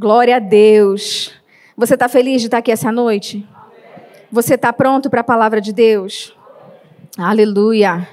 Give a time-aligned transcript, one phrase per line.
[0.00, 1.30] Glória a Deus.
[1.76, 3.46] Você está feliz de estar aqui essa noite?
[4.32, 6.34] Você está pronto para a palavra de Deus?
[7.18, 8.08] Aleluia.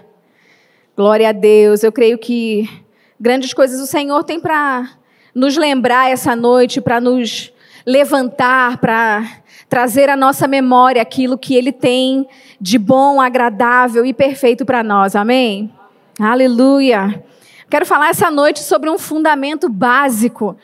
[0.97, 1.83] Glória a Deus.
[1.83, 2.69] Eu creio que
[3.17, 4.97] grandes coisas o Senhor tem para
[5.33, 7.53] nos lembrar essa noite, para nos
[7.85, 9.23] levantar, para
[9.69, 12.27] trazer à nossa memória aquilo que Ele tem
[12.59, 15.15] de bom, agradável e perfeito para nós.
[15.15, 15.73] Amém?
[16.19, 17.23] Aleluia.
[17.69, 20.57] Quero falar essa noite sobre um fundamento básico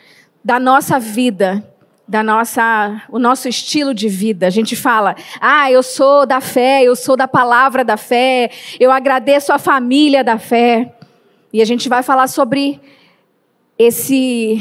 [0.43, 1.63] da nossa vida,
[2.07, 4.47] da nossa, o nosso estilo de vida.
[4.47, 8.91] A gente fala: "Ah, eu sou da fé, eu sou da palavra da fé, eu
[8.91, 10.93] agradeço a família da fé".
[11.51, 12.79] E a gente vai falar sobre
[13.77, 14.59] esse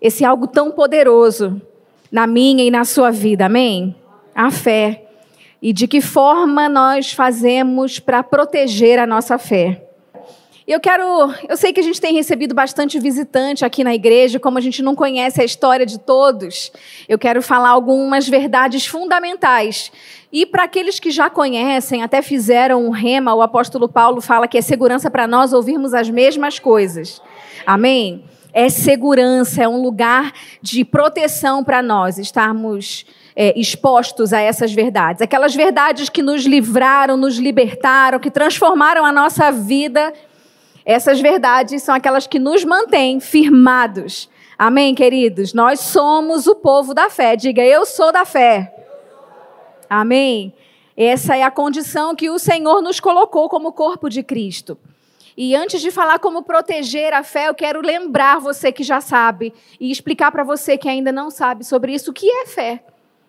[0.00, 1.60] esse algo tão poderoso
[2.10, 3.46] na minha e na sua vida.
[3.46, 3.94] Amém?
[4.34, 5.04] A fé.
[5.60, 9.83] E de que forma nós fazemos para proteger a nossa fé?
[10.66, 14.56] Eu quero, eu sei que a gente tem recebido bastante visitante aqui na igreja, como
[14.56, 16.72] a gente não conhece a história de todos,
[17.06, 19.92] eu quero falar algumas verdades fundamentais.
[20.32, 24.56] E para aqueles que já conhecem, até fizeram um rema, o apóstolo Paulo fala que
[24.56, 27.20] é segurança para nós ouvirmos as mesmas coisas.
[27.66, 28.24] Amém?
[28.50, 33.04] É segurança, é um lugar de proteção para nós estarmos
[33.36, 35.20] é, expostos a essas verdades.
[35.20, 40.10] Aquelas verdades que nos livraram, nos libertaram, que transformaram a nossa vida
[40.84, 44.28] essas verdades são aquelas que nos mantêm firmados.
[44.58, 45.54] Amém, queridos?
[45.54, 47.36] Nós somos o povo da fé.
[47.36, 48.72] Diga, eu sou da fé.
[49.88, 50.52] Amém?
[50.96, 54.78] Essa é a condição que o Senhor nos colocou como corpo de Cristo.
[55.36, 59.52] E antes de falar como proteger a fé, eu quero lembrar você que já sabe
[59.80, 62.84] e explicar para você que ainda não sabe sobre isso o que é fé,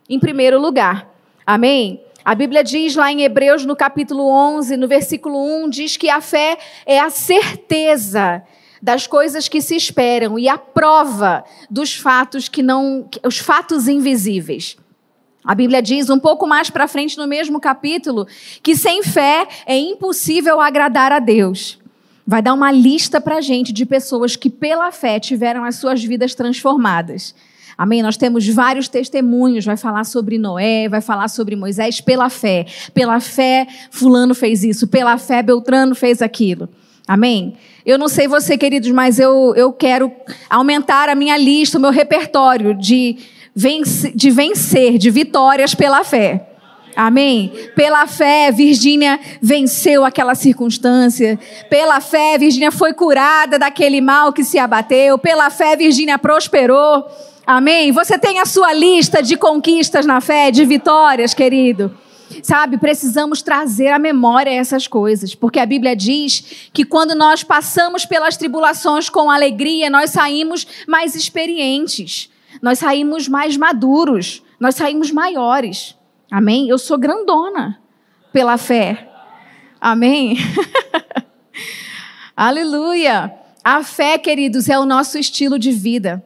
[0.07, 1.09] em primeiro lugar.
[1.43, 1.99] Amém?
[2.25, 6.19] A Bíblia diz lá em Hebreus, no capítulo 11, no versículo 1, diz que a
[6.19, 8.41] fé é a certeza
[8.81, 14.75] das coisas que se esperam e a prova dos fatos que não, os fatos invisíveis.
[15.43, 18.27] A Bíblia diz um pouco mais para frente no mesmo capítulo
[18.63, 21.77] que sem fé é impossível agradar a Deus.
[22.25, 26.03] Vai dar uma lista para a gente de pessoas que pela fé tiveram as suas
[26.03, 27.35] vidas transformadas.
[27.77, 28.01] Amém?
[28.01, 32.65] Nós temos vários testemunhos, vai falar sobre Noé, vai falar sobre Moisés pela fé.
[32.93, 36.69] Pela fé, fulano fez isso, pela fé, Beltrano fez aquilo.
[37.07, 37.55] Amém?
[37.85, 40.11] Eu não sei você, queridos, mas eu, eu quero
[40.49, 43.17] aumentar a minha lista, o meu repertório de,
[43.53, 46.49] vence, de vencer, de vitórias pela fé.
[46.95, 47.51] Amém?
[47.75, 51.37] Pela fé, Virgínia venceu aquela circunstância.
[51.69, 55.17] Pela fé, Virgínia foi curada daquele mal que se abateu.
[55.17, 57.05] Pela fé, Virgínia prosperou.
[57.45, 57.91] Amém?
[57.91, 61.95] Você tem a sua lista de conquistas na fé, de vitórias, querido.
[62.41, 68.03] Sabe, precisamos trazer à memória essas coisas, porque a Bíblia diz que quando nós passamos
[68.03, 72.29] pelas tribulações com alegria, nós saímos mais experientes,
[72.61, 75.95] nós saímos mais maduros, nós saímos maiores.
[76.31, 76.67] Amém?
[76.67, 77.79] Eu sou grandona
[78.33, 79.07] pela fé.
[79.79, 80.37] Amém?
[82.35, 83.31] Aleluia!
[83.63, 86.25] A fé, queridos, é o nosso estilo de vida.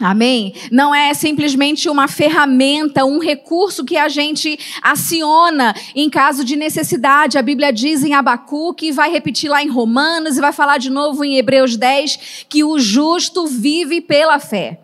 [0.00, 0.54] Amém?
[0.72, 7.36] Não é simplesmente uma ferramenta, um recurso que a gente aciona em caso de necessidade.
[7.36, 11.22] A Bíblia diz em Abacuque, vai repetir lá em Romanos, e vai falar de novo
[11.22, 14.80] em Hebreus 10, que o justo vive pela fé.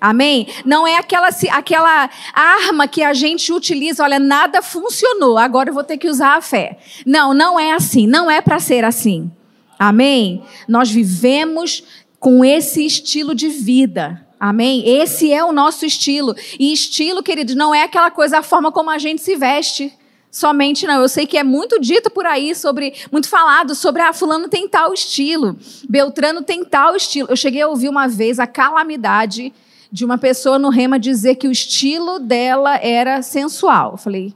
[0.00, 0.46] Amém?
[0.64, 5.82] Não é aquela, aquela arma que a gente utiliza, olha, nada funcionou, agora eu vou
[5.82, 6.78] ter que usar a fé.
[7.04, 9.30] Não, não é assim, não é para ser assim.
[9.78, 10.44] Amém?
[10.68, 11.82] Nós vivemos
[12.20, 14.23] com esse estilo de vida.
[14.38, 14.86] Amém?
[14.86, 16.34] Esse é o nosso estilo.
[16.58, 19.92] E estilo, queridos, não é aquela coisa, a forma como a gente se veste.
[20.30, 21.00] Somente não.
[21.00, 24.68] Eu sei que é muito dito por aí sobre, muito falado sobre, ah, fulano tem
[24.68, 25.56] tal estilo,
[25.88, 27.28] Beltrano tem tal estilo.
[27.30, 29.52] Eu cheguei a ouvir uma vez a calamidade
[29.92, 33.92] de uma pessoa no rema dizer que o estilo dela era sensual.
[33.92, 34.34] Eu falei,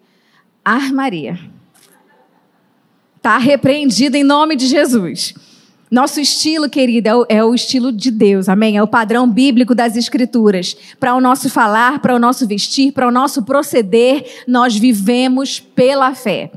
[0.65, 1.37] ah, Maria.
[3.21, 5.35] Tá repreendida em nome de Jesus.
[5.91, 8.77] Nosso estilo, querida, é, é o estilo de Deus, amém?
[8.77, 10.77] É o padrão bíblico das Escrituras.
[11.01, 16.15] Para o nosso falar, para o nosso vestir, para o nosso proceder, nós vivemos pela
[16.15, 16.51] fé.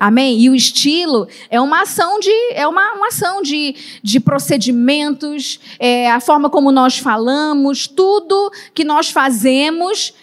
[0.00, 0.40] Amém?
[0.40, 6.10] E o estilo é uma ação de, é uma, uma ação de, de procedimentos, é
[6.10, 10.14] a forma como nós falamos, tudo que nós fazemos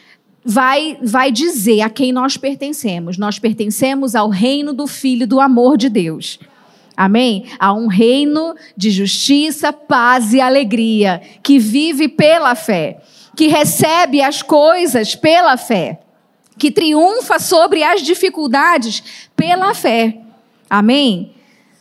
[0.46, 3.18] vai, vai dizer a quem nós pertencemos.
[3.18, 6.40] Nós pertencemos ao reino do Filho do amor de Deus.
[6.96, 7.46] Amém?
[7.60, 13.02] Há um reino de justiça, paz e alegria, que vive pela fé,
[13.36, 16.00] que recebe as coisas pela fé,
[16.58, 19.04] que triunfa sobre as dificuldades
[19.36, 20.20] pela fé.
[20.70, 21.34] Amém?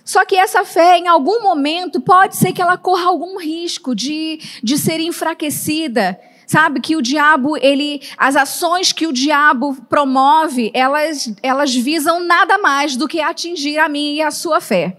[0.05, 4.38] Só que essa fé, em algum momento, pode ser que ela corra algum risco de,
[4.62, 11.32] de ser enfraquecida Sabe que o diabo, ele, as ações que o diabo promove, elas,
[11.43, 14.96] elas visam nada mais do que atingir a mim e a sua fé.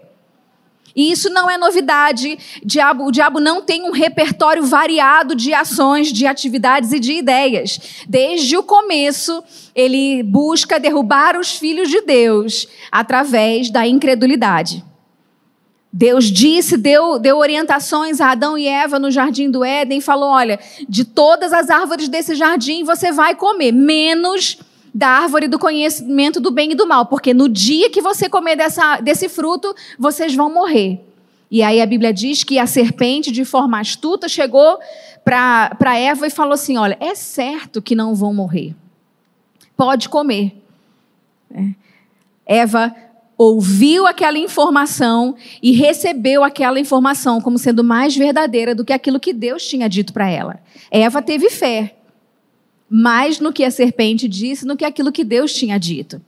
[0.95, 2.37] E isso não é novidade.
[2.63, 7.13] O diabo, o diabo não tem um repertório variado de ações, de atividades e de
[7.13, 7.79] ideias.
[8.07, 9.43] Desde o começo,
[9.75, 14.83] ele busca derrubar os filhos de Deus através da incredulidade.
[15.97, 20.59] Deus disse, deu, deu orientações a Adão e Eva no jardim do Éden falou: olha,
[20.89, 24.57] de todas as árvores desse jardim você vai comer, menos
[24.95, 28.55] da árvore do conhecimento do bem e do mal, porque no dia que você comer
[28.55, 31.01] dessa, desse fruto, vocês vão morrer.
[31.51, 34.79] E aí a Bíblia diz que a serpente, de forma astuta, chegou
[35.21, 38.73] para Eva e falou assim: olha, é certo que não vão morrer.
[39.75, 40.63] Pode comer.
[41.53, 41.71] É.
[42.45, 42.95] Eva
[43.37, 49.33] ouviu aquela informação e recebeu aquela informação como sendo mais verdadeira do que aquilo que
[49.33, 50.61] Deus tinha dito para ela.
[50.89, 51.97] Eva teve fé,
[52.89, 56.21] mais no que a serpente disse, no que aquilo que Deus tinha dito.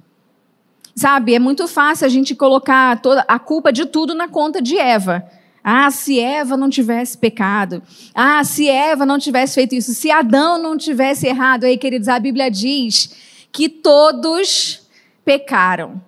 [0.96, 4.78] Sabe, é muito fácil a gente colocar toda a culpa de tudo na conta de
[4.78, 5.24] Eva.
[5.64, 7.84] Ah, se Eva não tivesse pecado.
[8.16, 9.94] Ah, se Eva não tivesse feito isso.
[9.94, 11.66] Se Adão não tivesse errado.
[11.66, 13.14] Aí, queridos, a Bíblia diz
[13.52, 14.82] que todos
[15.24, 16.02] pecaram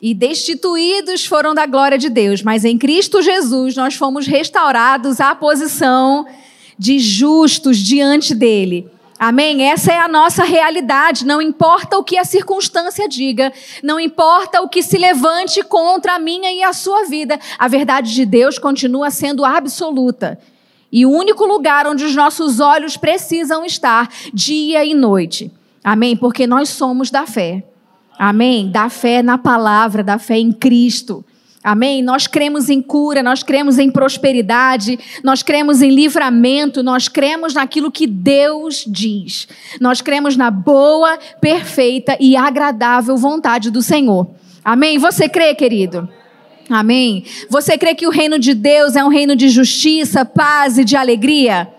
[0.00, 5.34] e destituídos foram da glória de Deus, mas em Cristo Jesus nós fomos restaurados à
[5.34, 6.26] posição
[6.78, 8.88] de justos diante dele.
[9.26, 9.62] Amém?
[9.62, 11.24] Essa é a nossa realidade.
[11.24, 13.50] Não importa o que a circunstância diga,
[13.82, 18.12] não importa o que se levante contra a minha e a sua vida, a verdade
[18.12, 20.38] de Deus continua sendo absoluta.
[20.92, 25.50] E o único lugar onde os nossos olhos precisam estar dia e noite.
[25.82, 26.14] Amém?
[26.14, 27.64] Porque nós somos da fé.
[28.18, 28.70] Amém?
[28.70, 31.24] Da fé na palavra, da fé em Cristo.
[31.64, 32.02] Amém?
[32.02, 37.90] Nós cremos em cura, nós cremos em prosperidade, nós cremos em livramento, nós cremos naquilo
[37.90, 39.48] que Deus diz.
[39.80, 44.28] Nós cremos na boa, perfeita e agradável vontade do Senhor.
[44.62, 44.98] Amém?
[44.98, 46.06] Você crê, querido?
[46.68, 47.24] Amém?
[47.48, 50.96] Você crê que o reino de Deus é um reino de justiça, paz e de
[50.96, 51.72] alegria?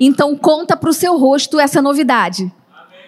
[0.00, 2.52] Então conta para o seu rosto essa novidade.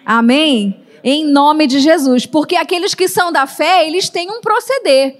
[0.05, 0.79] Amém?
[1.03, 2.25] Em nome de Jesus.
[2.25, 5.17] Porque aqueles que são da fé, eles têm um proceder,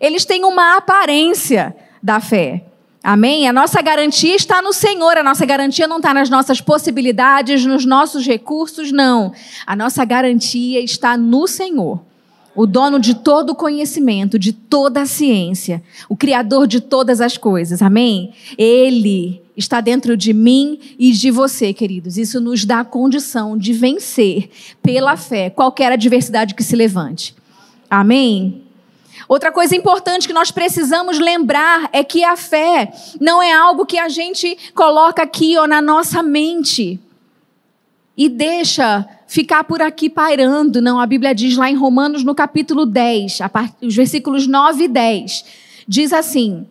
[0.00, 2.64] eles têm uma aparência da fé.
[3.02, 3.48] Amém?
[3.48, 7.84] A nossa garantia está no Senhor, a nossa garantia não está nas nossas possibilidades, nos
[7.84, 9.32] nossos recursos, não.
[9.66, 12.00] A nossa garantia está no Senhor
[12.58, 17.36] o dono de todo o conhecimento, de toda a ciência, o criador de todas as
[17.36, 17.80] coisas.
[17.80, 18.32] Amém?
[18.58, 22.18] Ele está dentro de mim e de você, queridos.
[22.18, 24.50] Isso nos dá a condição de vencer
[24.82, 27.32] pela fé qualquer adversidade que se levante.
[27.88, 28.64] Amém?
[29.28, 32.90] Outra coisa importante que nós precisamos lembrar é que a fé
[33.20, 36.98] não é algo que a gente coloca aqui ó, na nossa mente
[38.16, 40.80] e deixa ficar por aqui pairando.
[40.80, 43.74] Não, a Bíblia diz lá em Romanos, no capítulo 10, part...
[43.82, 45.44] os versículos 9 e 10,
[45.86, 46.66] diz assim.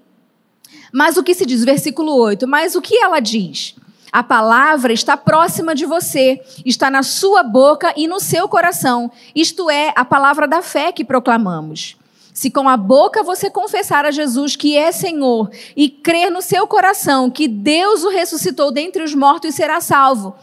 [0.92, 1.64] Mas o que se diz?
[1.64, 2.48] Versículo 8.
[2.48, 3.76] Mas o que ela diz?
[4.12, 9.12] A palavra está próxima de você, está na sua boca e no seu coração.
[9.36, 11.97] Isto é, a palavra da fé que proclamamos.
[12.38, 16.68] Se com a boca você confessar a Jesus que é Senhor e crer no seu
[16.68, 20.36] coração que Deus o ressuscitou dentre os mortos, será salvo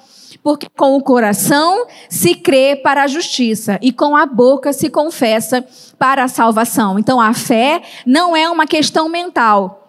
[0.42, 5.64] porque com o coração se crê para a justiça e com a boca se confessa
[5.96, 6.98] para a salvação.
[6.98, 9.88] Então a fé não é uma questão mental.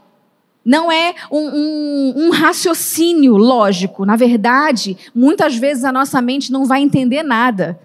[0.64, 4.06] Não é um, um, um, raciocínio lógico.
[4.06, 7.80] Na verdade, muitas vezes a nossa mente não vai entender nada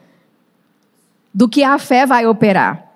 [1.33, 2.90] do que a fé vai operar.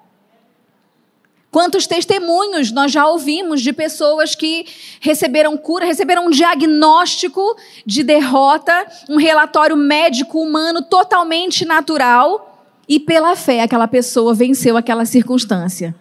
[1.54, 4.66] Quantos testemunhos nós já ouvimos de pessoas que
[4.98, 7.56] receberam cura, receberam um diagnóstico
[7.86, 15.04] de derrota, um relatório médico humano totalmente natural, e pela fé aquela pessoa venceu aquela
[15.04, 15.94] circunstância.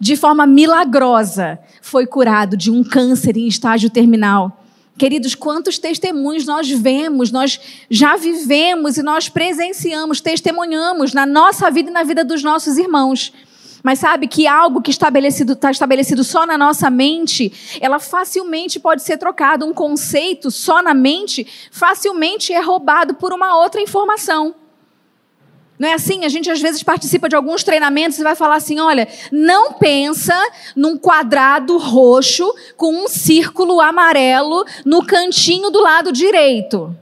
[0.00, 4.64] De forma milagrosa, foi curado de um câncer em estágio terminal.
[4.96, 11.90] Queridos, quantos testemunhos nós vemos, nós já vivemos e nós presenciamos, testemunhamos na nossa vida
[11.90, 13.34] e na vida dos nossos irmãos.
[13.88, 19.02] Mas sabe que algo que estabelecido está estabelecido só na nossa mente, ela facilmente pode
[19.02, 19.64] ser trocado.
[19.64, 24.54] Um conceito só na mente facilmente é roubado por uma outra informação.
[25.78, 26.26] Não é assim?
[26.26, 30.38] A gente às vezes participa de alguns treinamentos e vai falar assim: olha, não pensa
[30.76, 36.94] num quadrado roxo com um círculo amarelo no cantinho do lado direito.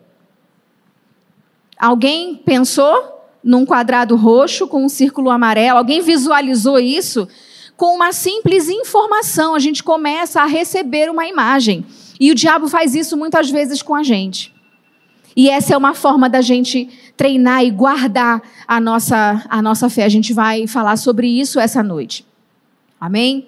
[1.77, 3.16] Alguém pensou?
[3.47, 5.79] Num quadrado roxo com um círculo amarelo.
[5.79, 7.29] Alguém visualizou isso?
[7.77, 11.87] Com uma simples informação, a gente começa a receber uma imagem.
[12.19, 14.53] E o diabo faz isso muitas vezes com a gente.
[15.37, 20.05] E essa é uma forma da gente treinar e guardar a nossa, a nossa fé.
[20.05, 22.27] A gente vai falar sobre isso essa noite.
[23.01, 23.47] Amém?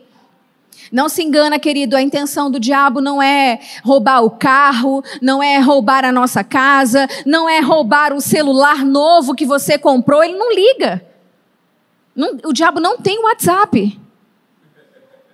[0.91, 5.59] Não se engana, querido, a intenção do diabo não é roubar o carro, não é
[5.59, 10.53] roubar a nossa casa, não é roubar o celular novo que você comprou, ele não
[10.53, 11.05] liga.
[12.17, 13.99] Não, o diabo não tem WhatsApp.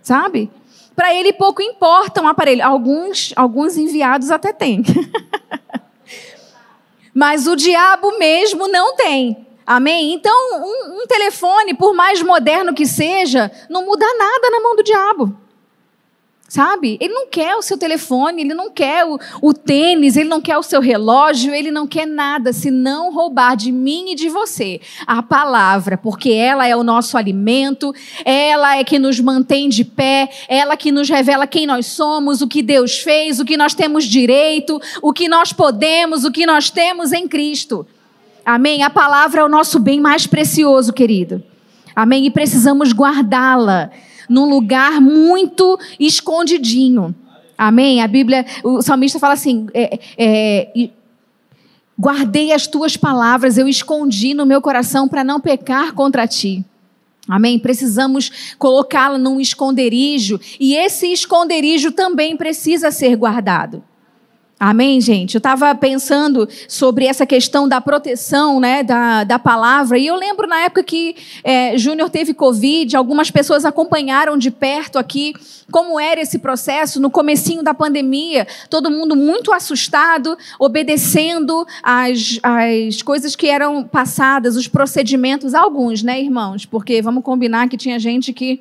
[0.02, 0.50] Sabe?
[0.94, 2.64] Para ele pouco importa um aparelho.
[2.64, 4.82] Alguns, alguns enviados até têm.
[7.14, 9.46] Mas o diabo mesmo não tem.
[9.66, 10.12] Amém?
[10.12, 14.82] Então, um, um, telefone, por mais moderno que seja, não muda nada na mão do
[14.82, 15.43] diabo.
[16.54, 16.96] Sabe?
[17.00, 20.56] Ele não quer o seu telefone, ele não quer o, o, tênis, ele não quer
[20.56, 24.80] o seu relógio, ele não quer nada se não roubar de mim e de você
[25.04, 27.92] a palavra, porque ela é o nosso alimento,
[28.25, 32.46] ela é que nos mantém de pé, ela que nos revela quem nós somos, o
[32.46, 36.70] que Deus fez, o que nós temos direito, o que nós podemos, o que nós
[36.70, 37.84] temos em Cristo.
[38.46, 38.84] Amém?
[38.84, 41.42] A palavra é o nosso bem mais precioso, querido.
[41.96, 42.26] Amém?
[42.26, 43.90] E precisamos guardá-la
[44.28, 47.14] num lugar muito escondidinho.
[47.56, 48.02] Amém?
[48.02, 50.90] A Bíblia, o salmista fala assim: é, é,
[51.98, 56.64] guardei as tuas palavras, eu escondi no meu coração para não pecar contra ti.
[57.28, 57.58] Amém?
[57.58, 63.82] Precisamos colocá-la num esconderijo e esse esconderijo também precisa ser guardado.
[64.58, 65.34] Amém, gente?
[65.34, 70.46] Eu estava pensando sobre essa questão da proteção né, da, da palavra, e eu lembro
[70.46, 75.34] na época que é, Júnior teve Covid, algumas pessoas acompanharam de perto aqui
[75.73, 83.02] como era esse processo no comecinho da pandemia, todo mundo muito assustado, obedecendo as, as
[83.02, 86.64] coisas que eram passadas, os procedimentos, alguns, né, irmãos?
[86.64, 88.61] Porque vamos combinar que tinha gente que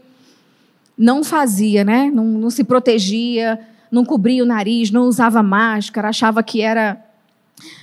[0.97, 2.09] não fazia, né?
[2.13, 3.59] Não, não se protegia,
[3.93, 6.99] não cobria o nariz, não usava máscara, achava que era,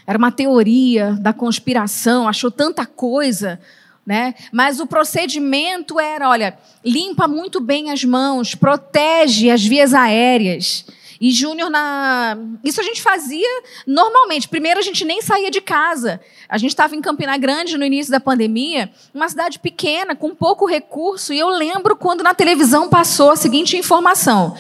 [0.04, 3.60] era uma teoria da conspiração, achou tanta coisa.
[4.04, 4.34] Né?
[4.50, 10.84] Mas o procedimento era, olha, limpa muito bem as mãos, protege as vias aéreas.
[11.20, 12.36] E Júnior, na...
[12.64, 14.48] isso a gente fazia normalmente.
[14.48, 16.18] Primeiro, a gente nem saía de casa.
[16.48, 20.64] A gente estava em Campina Grande no início da pandemia, uma cidade pequena, com pouco
[20.64, 21.34] recurso.
[21.34, 24.56] E eu lembro quando na televisão passou a seguinte informação: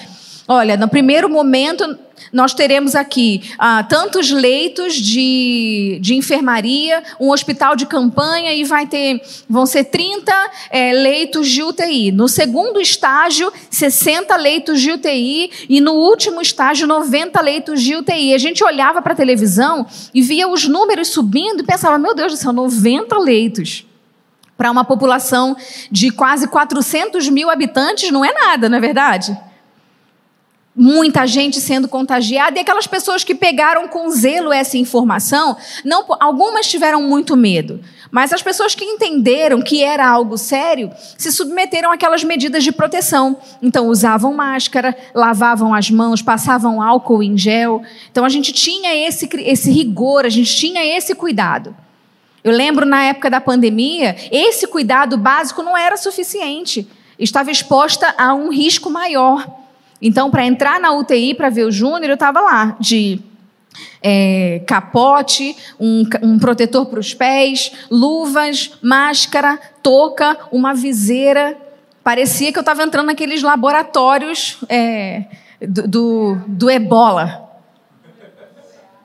[0.52, 1.96] Olha, no primeiro momento,
[2.32, 8.84] nós teremos aqui ah, tantos leitos de, de enfermaria, um hospital de campanha e vai
[8.84, 10.32] ter, vão ser 30
[10.70, 12.10] é, leitos de UTI.
[12.10, 18.34] No segundo estágio, 60 leitos de UTI e no último estágio, 90 leitos de UTI.
[18.34, 22.32] A gente olhava para a televisão e via os números subindo e pensava, meu Deus
[22.32, 23.86] do céu, 90 leitos.
[24.56, 25.56] Para uma população
[25.92, 29.38] de quase 400 mil habitantes, não é nada, não é verdade?
[30.80, 36.66] Muita gente sendo contagiada e aquelas pessoas que pegaram com zelo essa informação, não, algumas
[36.66, 42.24] tiveram muito medo, mas as pessoas que entenderam que era algo sério se submeteram àquelas
[42.24, 43.36] medidas de proteção.
[43.60, 47.82] Então usavam máscara, lavavam as mãos, passavam álcool em gel.
[48.10, 51.76] Então a gente tinha esse, esse rigor, a gente tinha esse cuidado.
[52.42, 56.88] Eu lembro na época da pandemia, esse cuidado básico não era suficiente.
[57.18, 59.59] Estava exposta a um risco maior.
[60.00, 63.20] Então, para entrar na UTI para ver o Júnior, eu estava lá de
[64.02, 71.56] é, capote, um, um protetor para os pés, luvas, máscara, touca, uma viseira.
[72.02, 75.24] Parecia que eu estava entrando naqueles laboratórios é,
[75.60, 77.48] do, do, do ebola.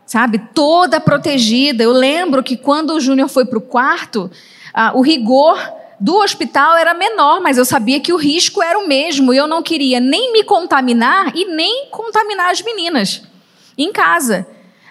[0.06, 0.40] Sabe?
[0.54, 1.84] Toda protegida.
[1.84, 4.32] Eu lembro que quando o Júnior foi para o quarto,
[4.74, 5.58] ah, o rigor
[6.00, 9.48] do hospital era menor, mas eu sabia que o risco era o mesmo e eu
[9.48, 13.24] não queria nem me contaminar e nem contaminar as meninas
[13.78, 14.48] em casa.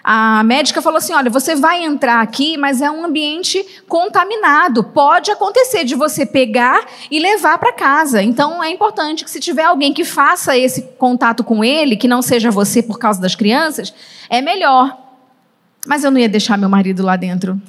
[0.07, 4.83] A médica falou assim: olha, você vai entrar aqui, mas é um ambiente contaminado.
[4.83, 8.21] Pode acontecer de você pegar e levar para casa.
[8.21, 12.21] Então é importante que, se tiver alguém que faça esse contato com ele, que não
[12.21, 13.91] seja você por causa das crianças,
[14.29, 14.95] é melhor.
[15.87, 17.59] Mas eu não ia deixar meu marido lá dentro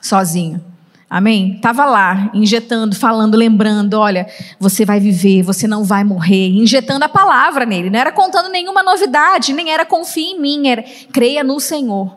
[0.00, 0.71] sozinho.
[1.12, 1.56] Amém?
[1.56, 4.26] Estava lá, injetando, falando, lembrando: olha,
[4.58, 7.90] você vai viver, você não vai morrer, injetando a palavra nele.
[7.90, 12.16] Não era contando nenhuma novidade, nem era confie em mim, era creia no Senhor.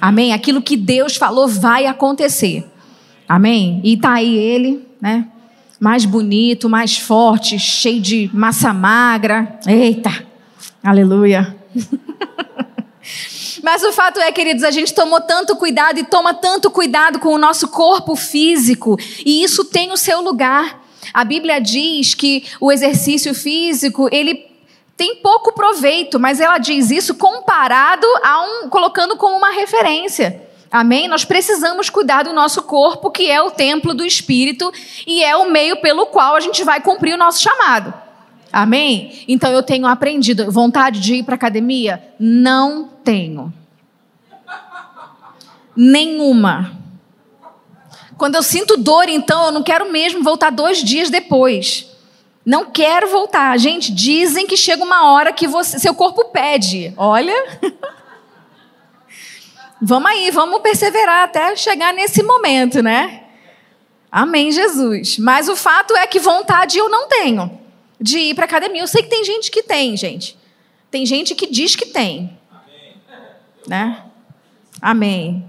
[0.00, 0.32] Amém?
[0.32, 2.66] Aquilo que Deus falou vai acontecer.
[3.28, 3.82] Amém?
[3.84, 5.28] E está aí ele, né?
[5.78, 9.58] Mais bonito, mais forte, cheio de massa magra.
[9.66, 10.10] Eita!
[10.82, 11.54] Aleluia!
[13.64, 17.30] Mas o fato é, queridos, a gente tomou tanto cuidado e toma tanto cuidado com
[17.30, 20.84] o nosso corpo físico, e isso tem o seu lugar.
[21.14, 24.46] A Bíblia diz que o exercício físico, ele
[24.98, 30.42] tem pouco proveito, mas ela diz isso comparado a um, colocando como uma referência.
[30.70, 31.08] Amém?
[31.08, 34.70] Nós precisamos cuidar do nosso corpo, que é o templo do Espírito
[35.06, 38.03] e é o meio pelo qual a gente vai cumprir o nosso chamado.
[38.54, 39.24] Amém?
[39.26, 40.48] Então eu tenho aprendido.
[40.48, 42.14] Vontade de ir para academia?
[42.20, 43.52] Não tenho.
[45.74, 46.78] Nenhuma.
[48.16, 51.90] Quando eu sinto dor, então, eu não quero mesmo voltar dois dias depois.
[52.46, 53.58] Não quero voltar.
[53.58, 56.94] Gente, dizem que chega uma hora que você, seu corpo pede.
[56.96, 57.34] Olha.
[59.82, 63.24] vamos aí, vamos perseverar até chegar nesse momento, né?
[64.12, 65.18] Amém, Jesus.
[65.18, 67.63] Mas o fato é que vontade eu não tenho
[68.04, 68.82] de ir para academia.
[68.82, 70.36] Eu sei que tem gente que tem, gente.
[70.90, 72.38] Tem gente que diz que tem.
[73.66, 74.04] Né?
[74.78, 75.48] Amém.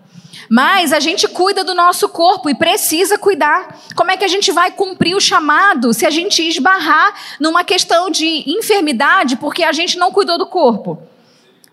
[0.50, 3.78] Mas a gente cuida do nosso corpo e precisa cuidar.
[3.94, 8.10] Como é que a gente vai cumprir o chamado se a gente esbarrar numa questão
[8.10, 10.98] de enfermidade porque a gente não cuidou do corpo?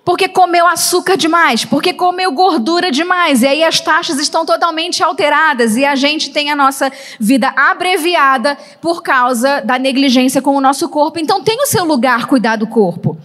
[0.05, 5.77] Porque comeu açúcar demais, porque comeu gordura demais, e aí as taxas estão totalmente alteradas
[5.77, 6.91] e a gente tem a nossa
[7.21, 11.21] vida abreviada por causa da negligência com o nosso corpo.
[11.21, 13.17] Então tem o seu lugar cuidar do corpo.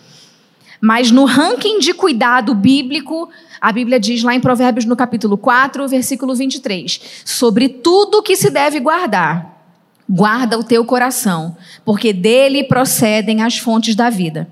[0.79, 3.27] Mas no ranking de cuidado bíblico,
[3.59, 8.51] a Bíblia diz lá em Provérbios, no capítulo 4, versículo 23, sobre tudo que se
[8.51, 9.57] deve guardar,
[10.07, 14.47] guarda o teu coração, porque dele procedem as fontes da vida.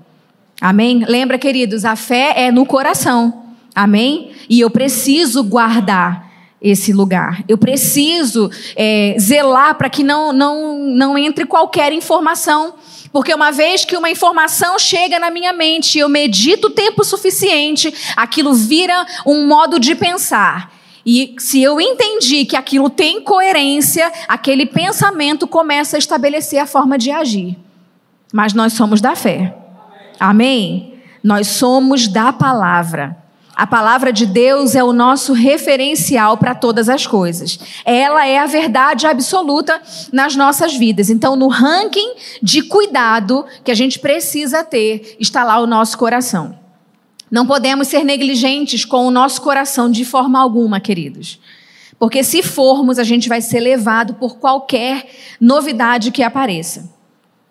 [0.60, 1.04] Amém?
[1.06, 3.42] Lembra, queridos, a fé é no coração.
[3.74, 4.30] Amém?
[4.48, 6.26] E eu preciso guardar
[6.60, 7.44] esse lugar.
[7.46, 12.74] Eu preciso é, zelar para que não, não, não entre qualquer informação
[13.16, 18.52] porque uma vez que uma informação chega na minha mente, eu medito tempo suficiente, aquilo
[18.52, 20.70] vira um modo de pensar.
[21.04, 26.98] E se eu entendi que aquilo tem coerência, aquele pensamento começa a estabelecer a forma
[26.98, 27.56] de agir.
[28.34, 29.56] Mas nós somos da fé.
[30.18, 30.94] Amém?
[31.22, 33.16] Nós somos da palavra.
[33.56, 37.58] A palavra de Deus é o nosso referencial para todas as coisas.
[37.86, 39.80] Ela é a verdade absoluta
[40.12, 41.08] nas nossas vidas.
[41.08, 46.58] Então, no ranking de cuidado que a gente precisa ter, está lá o nosso coração.
[47.30, 51.40] Não podemos ser negligentes com o nosso coração de forma alguma, queridos.
[51.98, 55.08] Porque se formos, a gente vai ser levado por qualquer
[55.40, 56.94] novidade que apareça.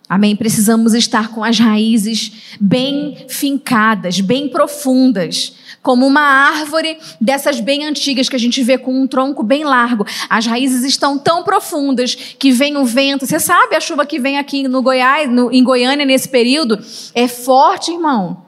[0.07, 0.35] Amém?
[0.35, 8.29] Precisamos estar com as raízes bem fincadas, bem profundas, como uma árvore dessas bem antigas
[8.29, 10.05] que a gente vê com um tronco bem largo.
[10.29, 13.25] As raízes estão tão profundas que vem o vento.
[13.25, 16.79] Você sabe a chuva que vem aqui no Goiás, no, em Goiânia nesse período?
[17.15, 18.45] É forte, irmão.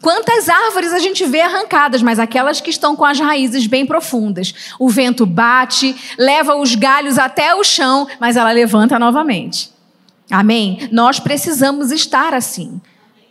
[0.00, 4.54] Quantas árvores a gente vê arrancadas, mas aquelas que estão com as raízes bem profundas.
[4.78, 9.73] O vento bate, leva os galhos até o chão, mas ela levanta novamente.
[10.30, 10.88] Amém?
[10.90, 12.80] Nós precisamos estar assim,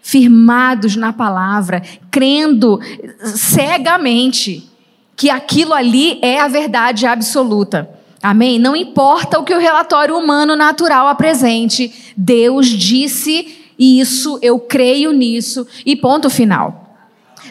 [0.01, 2.79] firmados na palavra, crendo
[3.23, 4.69] cegamente
[5.15, 7.89] que aquilo ali é a verdade absoluta.
[8.21, 8.57] Amém?
[8.57, 15.67] Não importa o que o relatório humano natural apresente, Deus disse isso, eu creio nisso
[15.85, 16.95] e ponto final.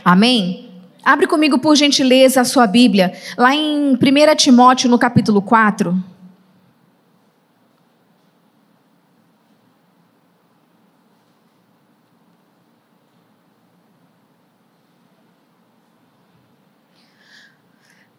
[0.05, 0.68] Amém?
[1.05, 3.98] Abre comigo, por gentileza, a sua Bíblia, lá em 1
[4.37, 6.12] Timóteo, no capítulo 4.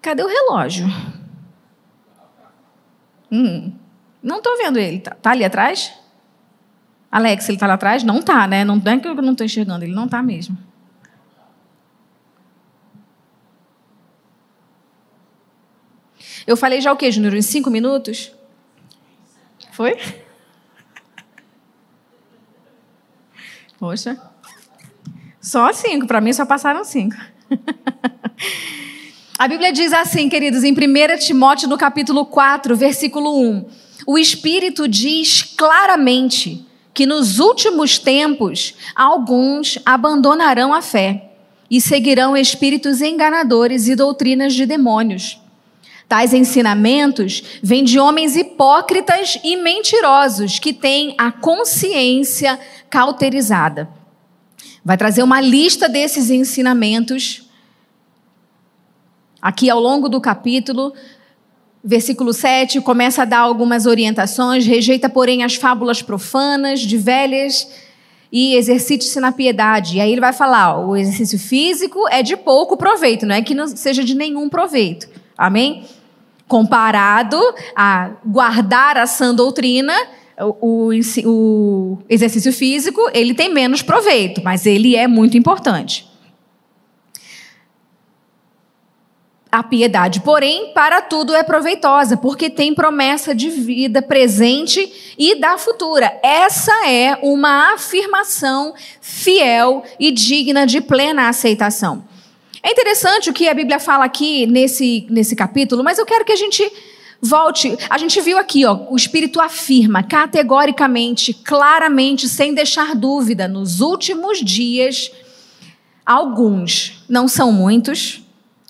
[0.03, 0.85] Cadê o relógio?
[3.31, 3.73] Hum,
[4.21, 4.97] não estou vendo ele.
[4.97, 5.93] Está tá ali atrás?
[7.09, 8.03] Alex, ele está lá atrás?
[8.03, 8.65] Não está, né?
[8.65, 10.57] Não é que eu não estou enxergando, ele não está mesmo.
[16.45, 17.33] Eu falei já o quê, Júnior?
[17.33, 18.35] Em cinco minutos?
[19.71, 19.97] Foi?
[23.79, 24.21] Poxa.
[25.39, 27.15] Só cinco, para mim só passaram cinco.
[29.43, 33.65] A Bíblia diz assim, queridos, em 1 Timóteo, no capítulo 4, versículo 1:
[34.07, 41.31] O Espírito diz claramente que nos últimos tempos alguns abandonarão a fé
[41.69, 45.37] e seguirão espíritos enganadores e doutrinas de demônios.
[46.07, 52.57] Tais ensinamentos vêm de homens hipócritas e mentirosos que têm a consciência
[52.89, 53.89] cauterizada.
[54.85, 57.42] Vai trazer uma lista desses ensinamentos
[59.43, 60.93] Aqui ao longo do capítulo,
[61.83, 67.67] versículo 7, começa a dar algumas orientações, rejeita, porém, as fábulas profanas, de velhas,
[68.31, 69.97] e exercite-se na piedade.
[69.97, 73.41] E aí ele vai falar: ó, o exercício físico é de pouco proveito, não é
[73.41, 75.09] que não seja de nenhum proveito.
[75.37, 75.83] Amém?
[76.47, 77.37] Comparado
[77.75, 79.93] a guardar a sã doutrina,
[80.39, 80.89] o,
[81.25, 86.12] o, exercício físico ele tem menos proveito, mas ele é muito importante.
[89.53, 95.59] A piedade, porém, para tudo é proveitosa, porque tem promessa de vida presente e da
[95.59, 96.11] futura.
[96.23, 102.03] Essa é uma afirmação fiel e digna de plena aceitação.
[102.63, 106.31] É interessante o que a Bíblia fala aqui nesse, nesse capítulo, mas eu quero que
[106.31, 106.67] a gente
[107.21, 107.77] volte.
[107.91, 114.43] A gente viu aqui, ó, o Espírito afirma categoricamente, claramente, sem deixar dúvida, nos últimos
[114.43, 115.11] dias,
[116.03, 118.22] alguns, não são muitos,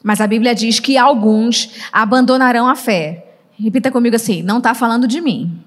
[0.03, 3.25] mas a Bíblia diz que alguns abandonarão a fé.
[3.57, 5.59] Repita comigo assim: não está falando de mim.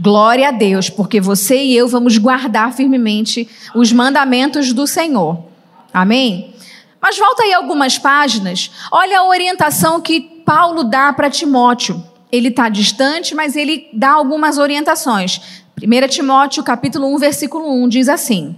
[0.00, 5.44] Glória a Deus, porque você e eu vamos guardar firmemente os mandamentos do Senhor.
[5.92, 6.54] Amém?
[7.02, 8.70] Mas volta aí algumas páginas.
[8.90, 12.02] Olha a orientação que Paulo dá para Timóteo.
[12.32, 15.40] Ele está distante, mas ele dá algumas orientações.
[15.82, 18.56] 1 Timóteo, capítulo 1, versículo 1, diz assim: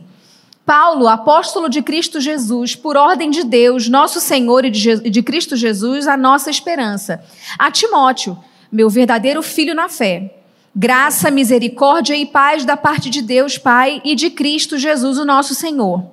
[0.65, 5.57] Paulo, apóstolo de Cristo Jesus, por ordem de Deus, nosso Senhor e de, de Cristo
[5.57, 7.23] Jesus, a nossa esperança.
[7.59, 8.39] A Timóteo,
[8.71, 10.37] meu verdadeiro filho na fé.
[10.75, 15.55] Graça, misericórdia e paz da parte de Deus, Pai, e de Cristo Jesus, o nosso
[15.55, 16.05] Senhor.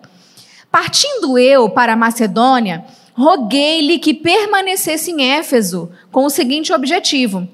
[0.72, 2.84] Partindo eu para a Macedônia,
[3.14, 7.48] roguei-lhe que permanecesse em Éfeso com o seguinte objetivo: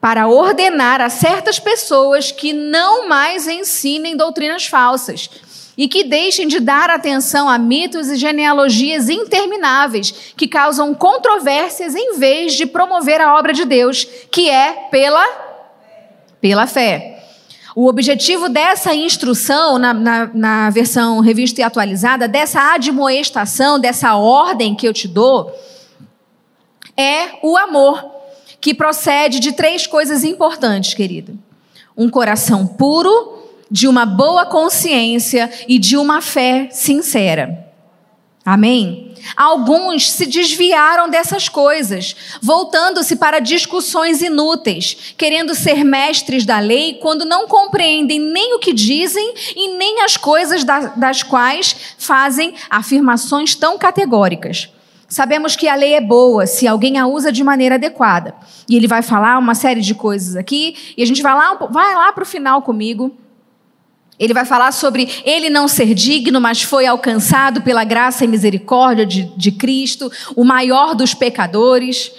[0.00, 5.28] para ordenar a certas pessoas que não mais ensinem doutrinas falsas
[5.76, 12.18] e que deixem de dar atenção a mitos e genealogias intermináveis que causam controvérsias em
[12.18, 15.24] vez de promover a obra de Deus, que é pela,
[16.40, 17.16] pela fé.
[17.74, 24.74] O objetivo dessa instrução, na, na, na, versão revista e atualizada, dessa admoestação, dessa ordem
[24.74, 25.52] que eu te dou,
[26.96, 28.02] é o amor,
[28.62, 31.38] que procede de três coisas importantes, querido:
[31.94, 33.35] um coração puro,
[33.70, 37.66] de uma boa consciência e de uma fé sincera.
[38.44, 39.14] Amém?
[39.36, 47.24] Alguns se desviaram dessas coisas, voltando-se para discussões inúteis, querendo ser mestres da lei quando
[47.24, 53.76] não compreendem nem o que dizem e nem as coisas das quais fazem afirmações tão
[53.76, 54.68] categóricas.
[55.08, 58.34] Sabemos que a lei é boa se alguém a usa de maneira adequada.
[58.68, 61.94] E ele vai falar uma série de coisas aqui, e a gente vai lá, vai
[61.94, 63.16] lá para o final comigo.
[64.18, 69.04] Ele vai falar sobre ele não ser digno, mas foi alcançado pela graça e misericórdia
[69.04, 72.12] de, de Cristo, o maior dos pecadores,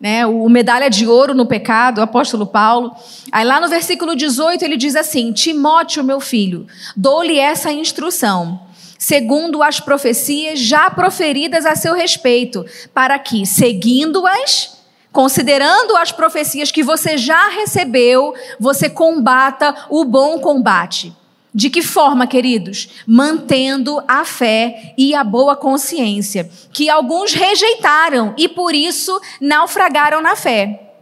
[0.00, 0.24] né?
[0.24, 2.94] o medalha de ouro no pecado, o apóstolo Paulo.
[3.32, 8.60] Aí lá no versículo 18 ele diz assim: Timóteo, meu filho, dou-lhe essa instrução,
[8.96, 14.78] segundo as profecias já proferidas a seu respeito, para que, seguindo-as,
[15.10, 21.12] considerando as profecias que você já recebeu, você combata o bom combate.
[21.52, 23.02] De que forma, queridos?
[23.06, 30.36] Mantendo a fé e a boa consciência, que alguns rejeitaram e por isso naufragaram na
[30.36, 30.92] fé.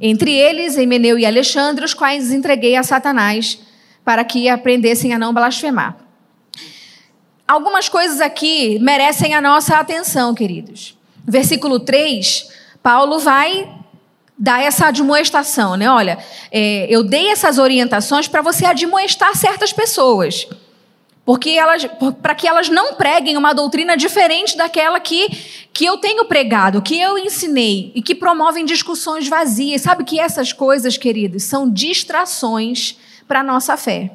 [0.00, 3.58] Entre eles, Emeneu e Alexandre, os quais entreguei a Satanás
[4.04, 5.96] para que aprendessem a não blasfemar.
[7.46, 10.96] Algumas coisas aqui merecem a nossa atenção, queridos.
[11.26, 12.48] Versículo 3,
[12.82, 13.68] Paulo vai
[14.40, 15.90] dar essa admoestação, né?
[15.90, 16.18] Olha,
[16.50, 20.48] é, eu dei essas orientações para você admoestar certas pessoas.
[21.26, 21.86] Porque elas,
[22.22, 25.28] para que elas não preguem uma doutrina diferente daquela que,
[25.74, 29.82] que eu tenho pregado, que eu ensinei e que promovem discussões vazias.
[29.82, 32.96] Sabe que essas coisas, queridos, são distrações
[33.28, 34.10] para nossa fé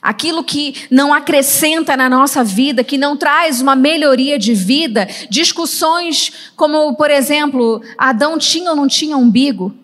[0.00, 6.50] aquilo que não acrescenta na nossa vida, que não traz uma melhoria de vida, discussões
[6.54, 9.74] como, por exemplo, Adão tinha ou não tinha umbigo?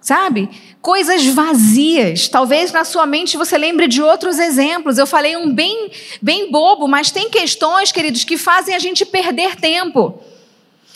[0.00, 0.50] Sabe?
[0.80, 2.26] Coisas vazias.
[2.26, 4.98] Talvez na sua mente você lembre de outros exemplos.
[4.98, 9.54] Eu falei um bem, bem bobo, mas tem questões, queridos, que fazem a gente perder
[9.54, 10.20] tempo.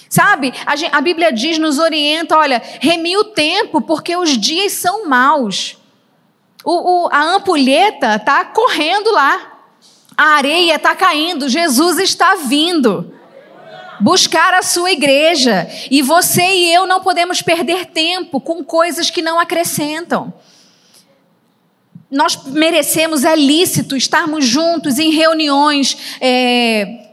[0.09, 0.53] Sabe?
[0.65, 5.09] A, gente, a Bíblia diz, nos orienta, olha, remi o tempo porque os dias são
[5.09, 5.76] maus.
[6.69, 9.53] O, o, a ampulheta está correndo lá.
[10.17, 11.49] A areia está caindo.
[11.49, 13.15] Jesus está vindo
[14.01, 15.69] buscar a sua igreja.
[15.89, 20.35] E você e eu não podemos perder tempo com coisas que não acrescentam.
[22.11, 27.11] Nós merecemos, é lícito estarmos juntos em reuniões é,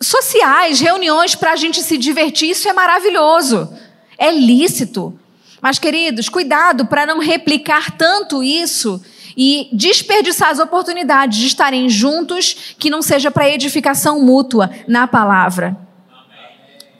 [0.00, 2.50] sociais, reuniões para a gente se divertir.
[2.50, 3.72] Isso é maravilhoso.
[4.18, 5.16] É lícito.
[5.60, 9.02] Mas, queridos, cuidado para não replicar tanto isso
[9.36, 15.76] e desperdiçar as oportunidades de estarem juntos, que não seja para edificação mútua na palavra.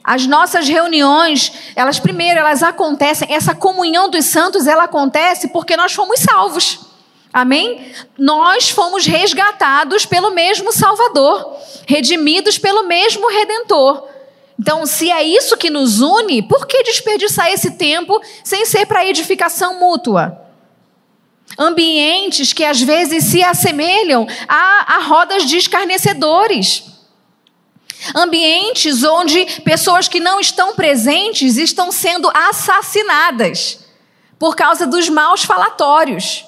[0.03, 5.93] As nossas reuniões, elas primeiro, elas acontecem, essa comunhão dos santos, ela acontece porque nós
[5.93, 6.79] fomos salvos.
[7.33, 7.91] Amém?
[8.17, 14.06] Nós fomos resgatados pelo mesmo Salvador, redimidos pelo mesmo Redentor.
[14.59, 19.05] Então, se é isso que nos une, por que desperdiçar esse tempo sem ser para
[19.05, 20.41] edificação mútua?
[21.57, 26.83] Ambientes que às vezes se assemelham a, a rodas de escarnecedores.
[28.15, 33.79] Ambientes onde pessoas que não estão presentes estão sendo assassinadas
[34.39, 36.46] por causa dos maus falatórios.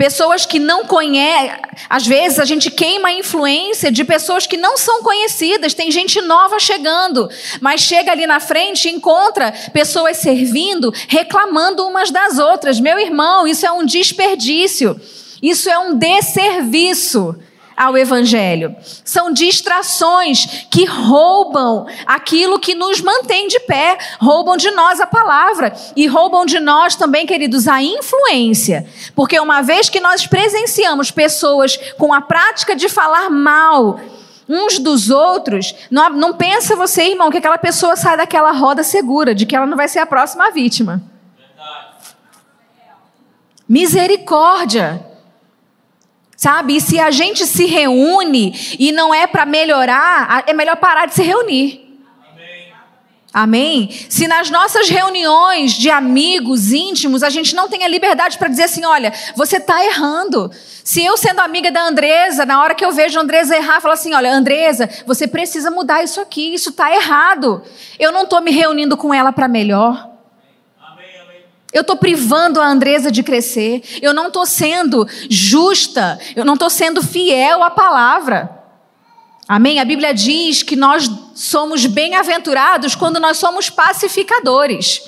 [0.00, 4.78] Pessoas que não conhecem, às vezes a gente queima a influência de pessoas que não
[4.78, 7.28] são conhecidas, tem gente nova chegando,
[7.60, 12.80] mas chega ali na frente e encontra pessoas servindo, reclamando umas das outras.
[12.80, 14.98] Meu irmão, isso é um desperdício,
[15.42, 17.36] isso é um desserviço
[17.80, 18.76] ao Evangelho.
[19.02, 25.72] São distrações que roubam aquilo que nos mantém de pé, roubam de nós a palavra
[25.96, 28.86] e roubam de nós também, queridos, a influência.
[29.14, 33.98] Porque uma vez que nós presenciamos pessoas com a prática de falar mal,
[34.46, 39.34] uns dos outros, não, não pensa você, irmão, que aquela pessoa sai daquela roda segura,
[39.34, 41.02] de que ela não vai ser a próxima vítima.
[43.66, 45.09] Misericórdia.
[46.40, 46.76] Sabe?
[46.76, 51.14] E se a gente se reúne e não é para melhorar, é melhor parar de
[51.14, 51.86] se reunir.
[53.30, 53.90] Amém.
[54.08, 58.62] Se nas nossas reuniões de amigos íntimos a gente não tem a liberdade para dizer
[58.62, 60.50] assim: olha, você está errando.
[60.82, 63.92] Se eu, sendo amiga da Andresa, na hora que eu vejo a Andresa errar, falo
[63.92, 67.62] assim: olha, Andresa, você precisa mudar isso aqui, isso está errado.
[67.98, 70.09] Eu não estou me reunindo com ela para melhor.
[71.72, 73.82] Eu estou privando a Andresa de crescer.
[74.02, 76.18] Eu não estou sendo justa.
[76.34, 78.58] Eu não estou sendo fiel à palavra.
[79.46, 79.80] Amém?
[79.80, 85.02] A Bíblia diz que nós somos bem-aventurados quando nós somos pacificadores.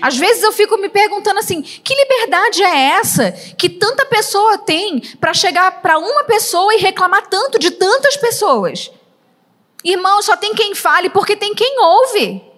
[0.00, 5.00] Às vezes eu fico me perguntando assim: que liberdade é essa que tanta pessoa tem
[5.20, 8.90] para chegar para uma pessoa e reclamar tanto de tantas pessoas?
[9.82, 12.49] Irmão, só tem quem fale porque tem quem ouve.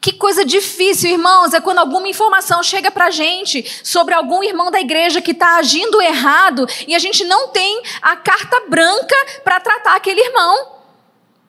[0.00, 4.70] Que coisa difícil, irmãos, é quando alguma informação chega para a gente sobre algum irmão
[4.70, 9.58] da igreja que está agindo errado e a gente não tem a carta branca para
[9.58, 10.68] tratar aquele irmão,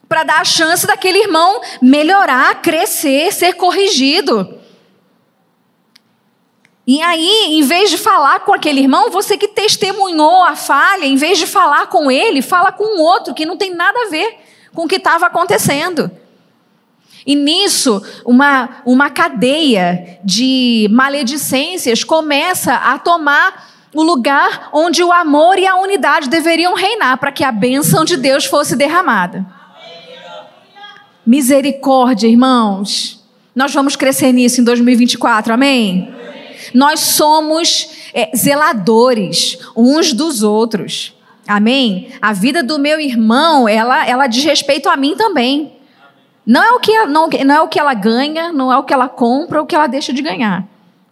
[0.09, 4.57] para dar a chance daquele irmão melhorar, crescer, ser corrigido.
[6.87, 11.17] E aí, em vez de falar com aquele irmão, você que testemunhou a falha, em
[11.17, 14.39] vez de falar com ele, fala com outro que não tem nada a ver
[14.73, 16.09] com o que estava acontecendo.
[17.27, 25.59] E nisso, uma, uma cadeia de maledicências começa a tomar o lugar onde o amor
[25.59, 29.45] e a unidade deveriam reinar para que a bênção de Deus fosse derramada.
[31.25, 33.21] Misericórdia, irmãos.
[33.53, 36.09] Nós vamos crescer nisso em 2024, amém?
[36.73, 41.13] Nós somos é, zeladores uns dos outros.
[41.45, 42.09] Amém?
[42.21, 45.76] A vida do meu irmão, ela, ela diz respeito a mim também.
[46.47, 48.93] Não é, o que não, não é o que ela ganha, não é o que
[48.93, 50.65] ela compra, ou o que ela deixa de ganhar.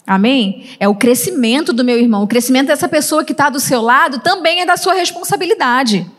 [0.08, 0.66] Amém?
[0.80, 2.24] É o crescimento do meu irmão.
[2.24, 6.10] O crescimento dessa pessoa que está do seu lado também é da sua responsabilidade.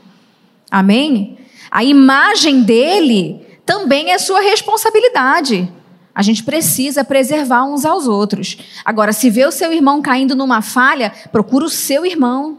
[0.70, 1.38] Amém?
[1.70, 5.72] A imagem dele também é sua responsabilidade.
[6.14, 8.58] A gente precisa preservar uns aos outros.
[8.84, 12.58] Agora, se vê o seu irmão caindo numa falha, procura o seu irmão.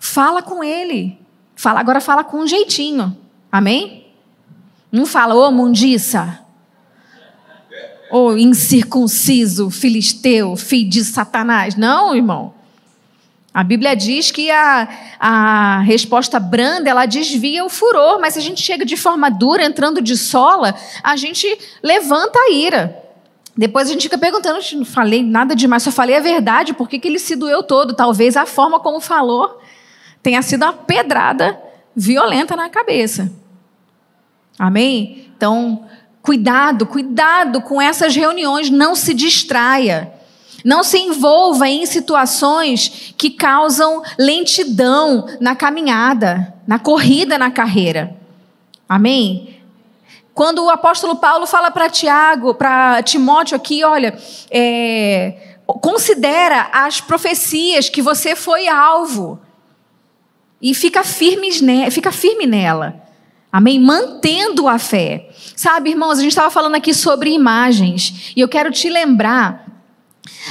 [0.00, 1.16] Fala com ele.
[1.54, 3.16] Fala, agora fala com um jeitinho.
[3.52, 4.09] Amém?
[4.90, 6.40] Não fala, ô mundiça,
[8.10, 11.76] oh, incircunciso, filisteu, filho de Satanás.
[11.76, 12.54] Não, irmão.
[13.52, 18.42] A Bíblia diz que a, a resposta branda ela desvia o furor, mas se a
[18.42, 22.96] gente chega de forma dura, entrando de sola, a gente levanta a ira.
[23.56, 26.98] Depois a gente fica perguntando, não falei nada demais, só falei a verdade, por que,
[26.98, 27.94] que ele se doeu todo?
[27.94, 29.60] Talvez a forma como falou
[30.22, 31.60] tenha sido uma pedrada
[31.94, 33.32] violenta na cabeça.
[34.60, 35.32] Amém?
[35.34, 35.86] Então,
[36.20, 40.12] cuidado, cuidado com essas reuniões, não se distraia.
[40.62, 48.14] Não se envolva em situações que causam lentidão na caminhada, na corrida na carreira.
[48.86, 49.62] Amém?
[50.34, 54.14] Quando o apóstolo Paulo fala para Tiago, para Timóteo aqui, olha,
[54.50, 59.40] é, considera as profecias que você foi alvo
[60.60, 61.50] e fica firme,
[61.90, 63.08] fica firme nela.
[63.52, 63.80] Amém?
[63.80, 65.28] Mantendo a fé.
[65.56, 69.66] Sabe, irmãos, a gente estava falando aqui sobre imagens, e eu quero te lembrar.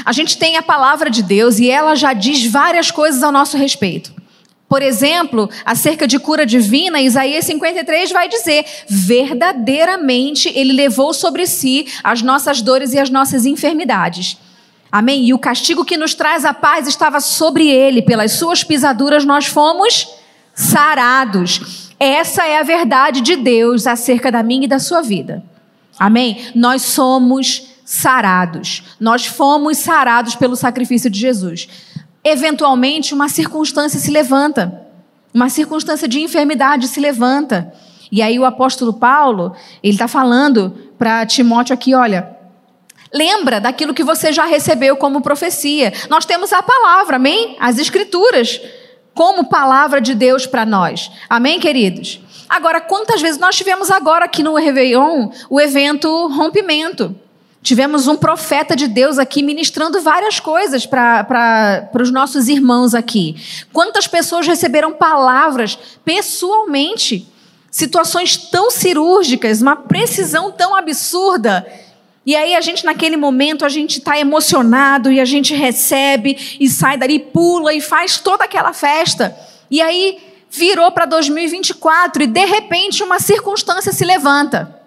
[0.06, 3.58] A gente tem a palavra de Deus e ela já diz várias coisas ao nosso
[3.58, 4.14] respeito.
[4.68, 11.88] Por exemplo, acerca de cura divina, Isaías 53 vai dizer: verdadeiramente ele levou sobre si
[12.04, 14.38] as nossas dores e as nossas enfermidades.
[14.92, 15.26] Amém?
[15.26, 19.46] E o castigo que nos traz a paz estava sobre ele, pelas suas pisaduras nós
[19.46, 20.08] fomos
[20.54, 21.79] sarados.
[22.00, 25.44] Essa é a verdade de Deus acerca da minha e da sua vida.
[26.00, 26.52] Amém?
[26.56, 28.84] Nós somos sarados.
[29.00, 31.68] Nós fomos sarados pelo sacrifício de Jesus.
[32.24, 34.88] Eventualmente, uma circunstância se levanta.
[35.34, 37.74] Uma circunstância de enfermidade se levanta.
[38.12, 42.36] E aí o apóstolo Paulo, ele está falando para Timóteo aqui, olha,
[43.14, 45.94] lembra daquilo que você já recebeu como profecia.
[46.10, 47.58] Nós temos a palavra, amém?
[47.60, 48.62] As escrituras
[49.20, 51.12] como palavra de Deus para nós.
[51.30, 52.22] Amém, queridos?
[52.48, 57.14] Agora, quantas vezes nós tivemos agora aqui no Réveillon o evento rompimento?
[57.62, 63.36] Tivemos um profeta de Deus aqui ministrando várias coisas para os nossos irmãos aqui.
[63.74, 67.28] Quantas pessoas receberam palavras pessoalmente?
[67.70, 71.68] Situações tão cirúrgicas, uma precisão tão absurda.
[72.30, 76.70] E aí a gente, naquele momento, a gente está emocionado e a gente recebe e
[76.70, 79.36] sai dali, pula e faz toda aquela festa.
[79.72, 84.80] E aí virou para 2024 e de repente uma circunstância se levanta.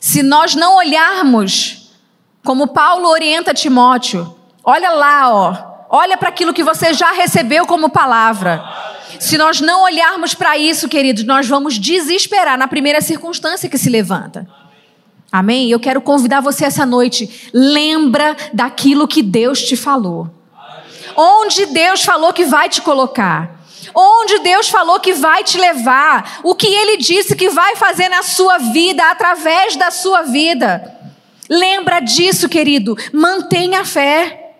[0.00, 1.92] Se nós não olharmos
[2.44, 5.56] como Paulo orienta Timóteo, olha lá, ó,
[5.90, 8.60] olha para aquilo que você já recebeu como palavra.
[9.20, 13.88] Se nós não olharmos para isso, queridos, nós vamos desesperar na primeira circunstância que se
[13.88, 14.44] levanta.
[15.32, 15.70] Amém?
[15.70, 17.50] Eu quero convidar você essa noite.
[17.52, 20.28] Lembra daquilo que Deus te falou.
[21.16, 23.60] Onde Deus falou que vai te colocar
[23.94, 28.22] onde Deus falou que vai te levar, o que Ele disse que vai fazer na
[28.22, 30.98] sua vida, através da sua vida.
[31.48, 32.96] Lembra disso, querido.
[33.12, 34.52] Mantenha a fé.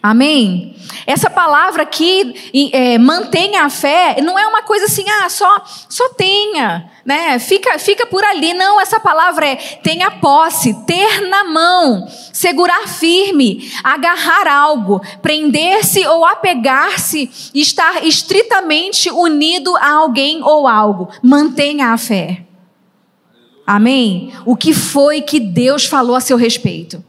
[0.00, 0.76] Amém?
[1.06, 6.10] Essa palavra aqui, é, mantenha a fé, não é uma coisa assim, ah, só, só
[6.10, 7.38] tenha, né?
[7.38, 8.52] Fica, fica por ali.
[8.52, 16.26] Não, essa palavra é tenha posse, ter na mão, segurar firme, agarrar algo, prender-se ou
[16.26, 21.08] apegar-se, estar estritamente unido a alguém ou algo.
[21.22, 22.47] Mantenha a fé.
[23.68, 24.32] Amém?
[24.46, 27.04] O que foi que Deus falou a seu respeito?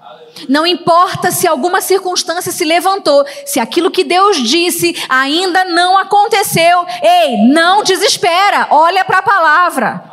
[0.50, 6.86] Não importa se alguma circunstância se levantou, se aquilo que Deus disse ainda não aconteceu.
[7.02, 10.04] Ei, não desespera, olha para a palavra.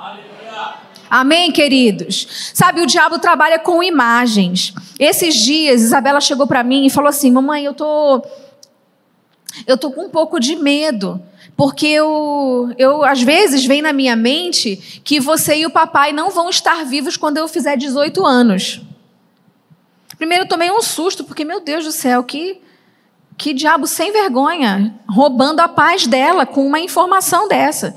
[1.11, 2.53] Amém, queridos?
[2.55, 4.73] Sabe, o diabo trabalha com imagens.
[5.01, 8.25] Esses dias, Isabela chegou para mim e falou assim: Mamãe, eu tô.
[9.67, 11.21] Eu tô com um pouco de medo.
[11.57, 16.31] Porque eu, eu, às vezes, vem na minha mente que você e o papai não
[16.31, 18.83] vão estar vivos quando eu fizer 18 anos.
[20.19, 22.61] Primeiro eu tomei um susto, porque, meu Deus do céu, que,
[23.39, 27.97] que diabo sem vergonha, roubando a paz dela com uma informação dessa.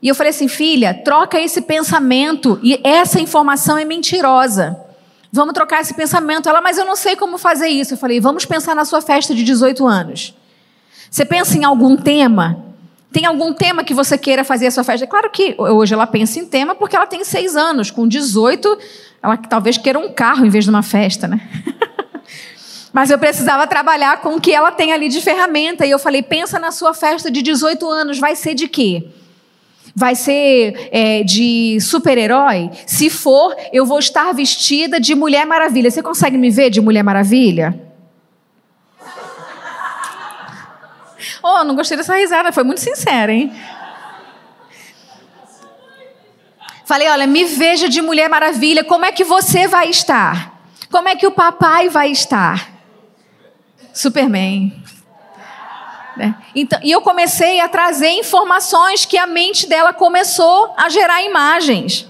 [0.00, 4.76] E eu falei assim, filha, troca esse pensamento, e essa informação é mentirosa.
[5.30, 6.48] Vamos trocar esse pensamento.
[6.48, 7.94] Ela, mas eu não sei como fazer isso.
[7.94, 10.34] Eu falei, vamos pensar na sua festa de 18 anos.
[11.08, 12.71] Você pensa em algum tema?
[13.12, 15.06] Tem algum tema que você queira fazer a sua festa?
[15.06, 17.90] Claro que hoje ela pensa em tema porque ela tem seis anos.
[17.90, 18.78] Com 18,
[19.22, 21.40] ela talvez queira um carro em vez de uma festa, né?
[22.90, 25.84] Mas eu precisava trabalhar com o que ela tem ali de ferramenta.
[25.84, 29.06] E eu falei: pensa na sua festa de 18 anos, vai ser de quê?
[29.94, 32.70] Vai ser é, de super-herói?
[32.86, 35.90] Se for, eu vou estar vestida de Mulher Maravilha.
[35.90, 37.91] Você consegue me ver de Mulher Maravilha?
[41.42, 43.52] Oh, não gostei dessa risada, foi muito sincera, hein?
[46.84, 50.60] Falei, olha, me veja de Mulher Maravilha, como é que você vai estar?
[50.90, 52.70] Como é que o papai vai estar?
[53.92, 54.72] Superman.
[56.16, 56.34] Né?
[56.54, 62.06] Então, e eu comecei a trazer informações que a mente dela começou a gerar imagens.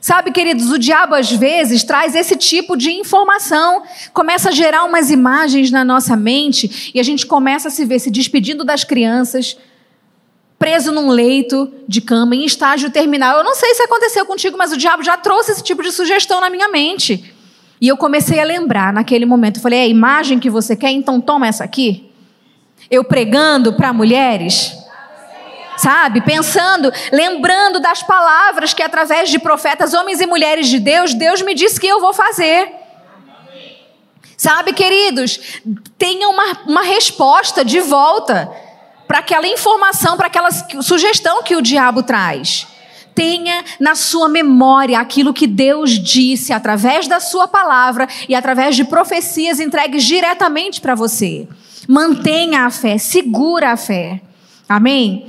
[0.00, 3.82] Sabe, queridos, o diabo às vezes traz esse tipo de informação,
[4.12, 7.98] começa a gerar umas imagens na nossa mente e a gente começa a se ver
[7.98, 9.56] se despedindo das crianças,
[10.58, 13.38] preso num leito de cama, em estágio terminal.
[13.38, 16.40] Eu não sei se aconteceu contigo, mas o diabo já trouxe esse tipo de sugestão
[16.40, 17.34] na minha mente.
[17.80, 19.56] E eu comecei a lembrar naquele momento.
[19.56, 22.10] Eu falei: é a imagem que você quer, então toma essa aqui.
[22.90, 24.76] Eu pregando para mulheres.
[25.78, 26.20] Sabe?
[26.20, 31.54] Pensando, lembrando das palavras que, através de profetas, homens e mulheres de Deus, Deus me
[31.54, 32.68] disse que eu vou fazer.
[34.36, 35.60] Sabe, queridos?
[35.96, 38.50] Tenha uma, uma resposta de volta
[39.06, 40.50] para aquela informação, para aquela
[40.82, 42.66] sugestão que o diabo traz.
[43.14, 48.84] Tenha na sua memória aquilo que Deus disse através da sua palavra e através de
[48.84, 51.48] profecias entregues diretamente para você.
[51.88, 54.20] Mantenha a fé, segura a fé.
[54.68, 55.26] Amém?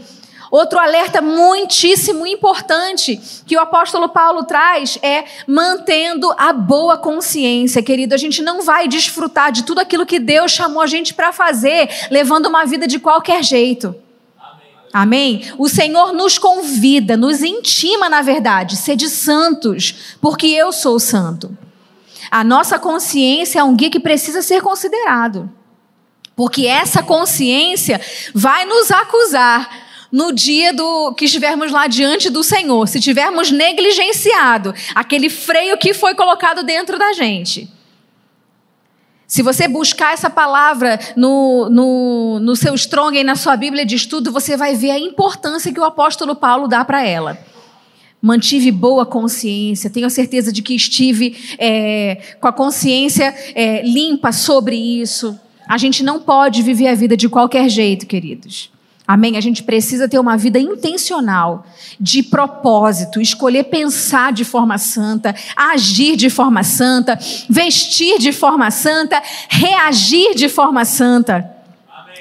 [0.51, 8.15] Outro alerta muitíssimo importante que o apóstolo Paulo traz é mantendo a boa consciência, querido.
[8.15, 11.89] A gente não vai desfrutar de tudo aquilo que Deus chamou a gente para fazer,
[12.09, 13.95] levando uma vida de qualquer jeito.
[14.91, 15.51] Amém?
[15.57, 21.55] O Senhor nos convida, nos intima, na verdade, sede santos, porque eu sou santo.
[22.31, 25.49] A nossa consciência é um guia que precisa ser considerado.
[26.35, 27.99] Porque essa consciência
[28.33, 34.73] vai nos acusar no dia do que estivermos lá diante do Senhor, se tivermos negligenciado
[34.95, 37.69] aquele freio que foi colocado dentro da gente.
[39.27, 43.95] Se você buscar essa palavra no, no, no seu strong e na sua Bíblia de
[43.95, 47.37] estudo, você vai ver a importância que o apóstolo Paulo dá para ela.
[48.19, 54.75] Mantive boa consciência, tenho certeza de que estive é, com a consciência é, limpa sobre
[54.75, 55.39] isso.
[55.67, 58.71] A gente não pode viver a vida de qualquer jeito, queridos.
[59.09, 59.37] Amém?
[59.37, 61.65] A gente precisa ter uma vida intencional,
[61.99, 67.17] de propósito, escolher pensar de forma santa, agir de forma santa,
[67.49, 71.49] vestir de forma santa, reagir de forma santa.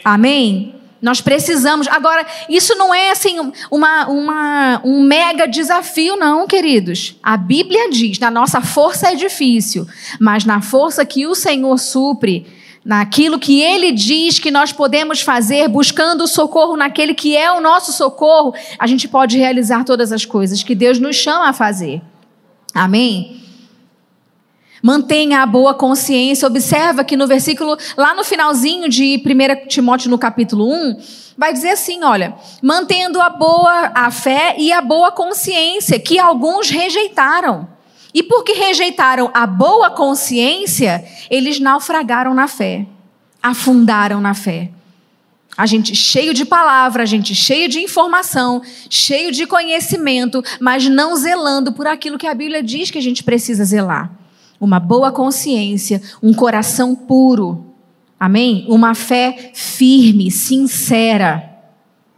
[0.02, 0.72] Amém?
[0.72, 0.74] Amém?
[1.02, 1.86] Nós precisamos.
[1.88, 3.36] Agora, isso não é assim
[3.70, 7.16] uma, uma, um mega desafio, não, queridos.
[7.22, 9.86] A Bíblia diz: na nossa força é difícil,
[10.18, 12.46] mas na força que o Senhor supre,
[12.84, 17.92] naquilo que ele diz que nós podemos fazer, buscando socorro naquele que é o nosso
[17.92, 22.00] socorro, a gente pode realizar todas as coisas que Deus nos chama a fazer.
[22.74, 23.42] Amém?
[24.82, 26.46] Mantenha a boa consciência.
[26.46, 30.96] Observa que no versículo, lá no finalzinho de 1 Timóteo, no capítulo 1,
[31.36, 36.70] vai dizer assim: olha, mantendo a boa a fé e a boa consciência, que alguns
[36.70, 37.68] rejeitaram.
[38.14, 42.86] E porque rejeitaram a boa consciência, eles naufragaram na fé,
[43.42, 44.70] afundaram na fé.
[45.56, 51.16] A gente cheio de palavra, a gente cheio de informação, cheio de conhecimento, mas não
[51.16, 54.10] zelando por aquilo que a Bíblia diz que a gente precisa zelar.
[54.60, 57.74] Uma boa consciência, um coração puro.
[58.20, 58.66] Amém?
[58.68, 61.42] Uma fé firme, sincera.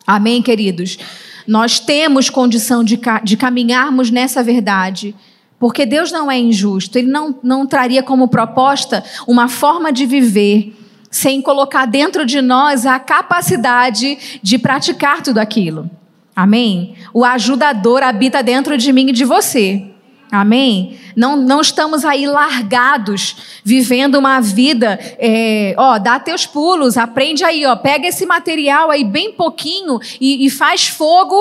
[0.07, 0.99] Amém, queridos?
[1.47, 5.14] Nós temos condição de, de caminharmos nessa verdade
[5.61, 10.74] porque Deus não é injusto, Ele não, não traria como proposta uma forma de viver
[11.11, 15.90] sem colocar dentro de nós a capacidade de praticar tudo aquilo.
[16.34, 16.94] Amém?
[17.12, 19.84] O ajudador habita dentro de mim e de você.
[20.31, 20.97] Amém?
[21.16, 27.66] Não, não estamos aí largados, vivendo uma vida, é, ó, dá teus pulos, aprende aí,
[27.66, 31.37] ó, pega esse material aí bem pouquinho e, e faz fogo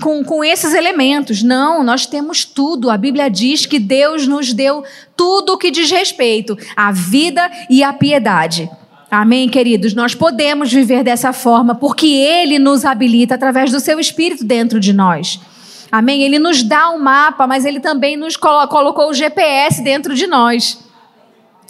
[0.00, 1.40] com, com esses elementos.
[1.40, 2.90] Não, nós temos tudo.
[2.90, 4.82] A Bíblia diz que Deus nos deu
[5.16, 8.68] tudo o que diz respeito à vida e à piedade.
[9.08, 9.94] Amém, queridos?
[9.94, 14.92] Nós podemos viver dessa forma porque Ele nos habilita através do Seu Espírito dentro de
[14.92, 15.38] nós.
[15.92, 16.22] Amém?
[16.22, 20.82] Ele nos dá um mapa, mas ele também nos colocou o GPS dentro de nós.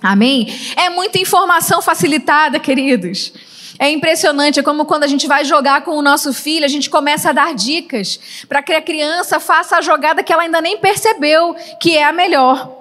[0.00, 0.46] Amém?
[0.76, 3.32] É muita informação facilitada, queridos.
[3.80, 6.88] É impressionante, é como quando a gente vai jogar com o nosso filho, a gente
[6.88, 10.78] começa a dar dicas para que a criança faça a jogada que ela ainda nem
[10.78, 12.78] percebeu que é a melhor.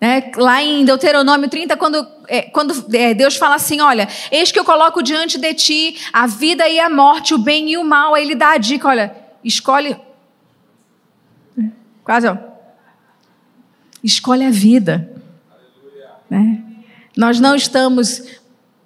[0.00, 4.58] É, lá em Deuteronômio 30, quando, é, quando é, Deus fala assim: Olha, eis que
[4.58, 8.14] eu coloco diante de ti a vida e a morte, o bem e o mal.
[8.14, 10.05] Aí ele dá a dica: Olha, escolhe
[12.06, 12.36] Quase, ó.
[14.02, 15.10] Escolhe a vida.
[16.30, 16.62] Né?
[17.16, 18.22] Nós não estamos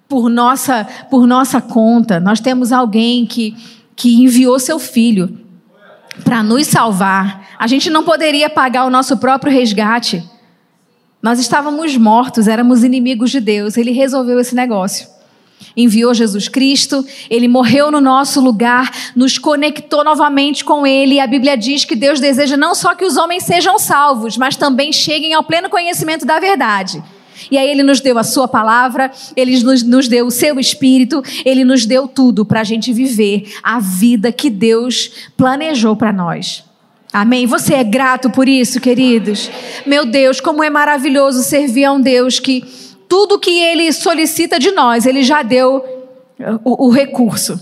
[0.09, 2.19] por nossa, por nossa conta.
[2.19, 3.55] Nós temos alguém que,
[3.95, 5.39] que enviou seu filho
[6.23, 7.47] para nos salvar.
[7.59, 10.27] A gente não poderia pagar o nosso próprio resgate.
[11.21, 13.77] Nós estávamos mortos, éramos inimigos de Deus.
[13.77, 15.07] Ele resolveu esse negócio
[15.75, 21.19] enviou Jesus Cristo, ele morreu no nosso lugar, nos conectou novamente com ele.
[21.19, 24.91] A Bíblia diz que Deus deseja não só que os homens sejam salvos, mas também
[24.91, 27.01] cheguem ao pleno conhecimento da verdade.
[27.49, 31.23] E aí ele nos deu a sua palavra, ele nos, nos deu o seu espírito,
[31.45, 36.63] ele nos deu tudo para a gente viver a vida que Deus planejou para nós.
[37.13, 37.45] Amém?
[37.45, 39.49] Você é grato por isso, queridos?
[39.85, 42.63] Meu Deus, como é maravilhoso servir a um Deus que
[43.11, 45.83] tudo que ele solicita de nós, ele já deu
[46.63, 47.59] o, o recurso.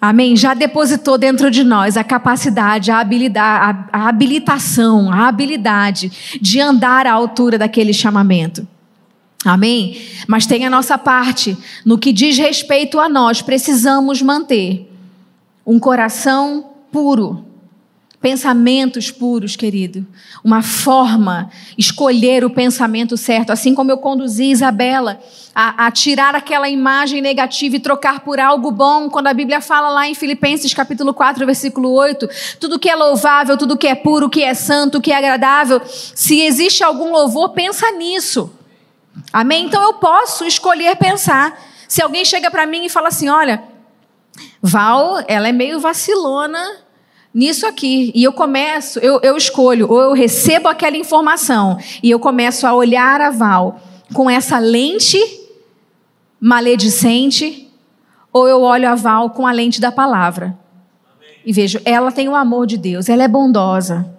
[0.00, 0.34] Amém?
[0.34, 6.60] Já depositou dentro de nós a capacidade, a habilidade, a, a habilitação, a habilidade de
[6.60, 8.66] andar à altura daquele chamamento.
[9.44, 10.02] Amém?
[10.26, 11.56] Mas tem a nossa parte.
[11.86, 14.92] No que diz respeito a nós, precisamos manter
[15.64, 17.44] um coração puro
[18.24, 20.06] pensamentos puros, querido.
[20.42, 25.20] Uma forma, escolher o pensamento certo, assim como eu conduzi Isabela
[25.54, 29.90] a, a, tirar aquela imagem negativa e trocar por algo bom, quando a Bíblia fala
[29.90, 32.26] lá em Filipenses capítulo 4, versículo 8,
[32.58, 36.40] tudo que é louvável, tudo que é puro, que é santo, que é agradável, se
[36.40, 38.50] existe algum louvor, pensa nisso.
[39.34, 39.66] Amém?
[39.66, 41.60] Então eu posso escolher pensar.
[41.86, 43.62] Se alguém chega para mim e fala assim, olha,
[44.62, 46.83] Val, ela é meio vacilona,
[47.34, 48.12] nisso aqui.
[48.14, 52.72] E eu começo, eu, eu escolho, ou eu recebo aquela informação e eu começo a
[52.72, 53.80] olhar a Val
[54.12, 55.18] com essa lente
[56.40, 57.68] maledicente,
[58.32, 60.56] ou eu olho a Val com a lente da palavra.
[61.44, 64.14] E vejo, ela tem o amor de Deus, ela é bondosa,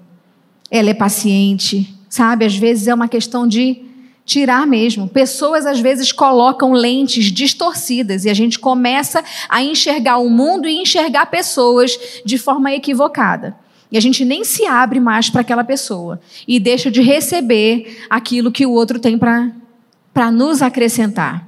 [0.70, 2.46] ela é paciente, sabe?
[2.46, 3.85] Às vezes é uma questão de
[4.26, 5.08] tirar mesmo.
[5.08, 10.82] Pessoas às vezes colocam lentes distorcidas e a gente começa a enxergar o mundo e
[10.82, 13.56] enxergar pessoas de forma equivocada.
[13.92, 18.52] E a gente nem se abre mais para aquela pessoa e deixa de receber aquilo
[18.52, 21.48] que o outro tem para nos acrescentar.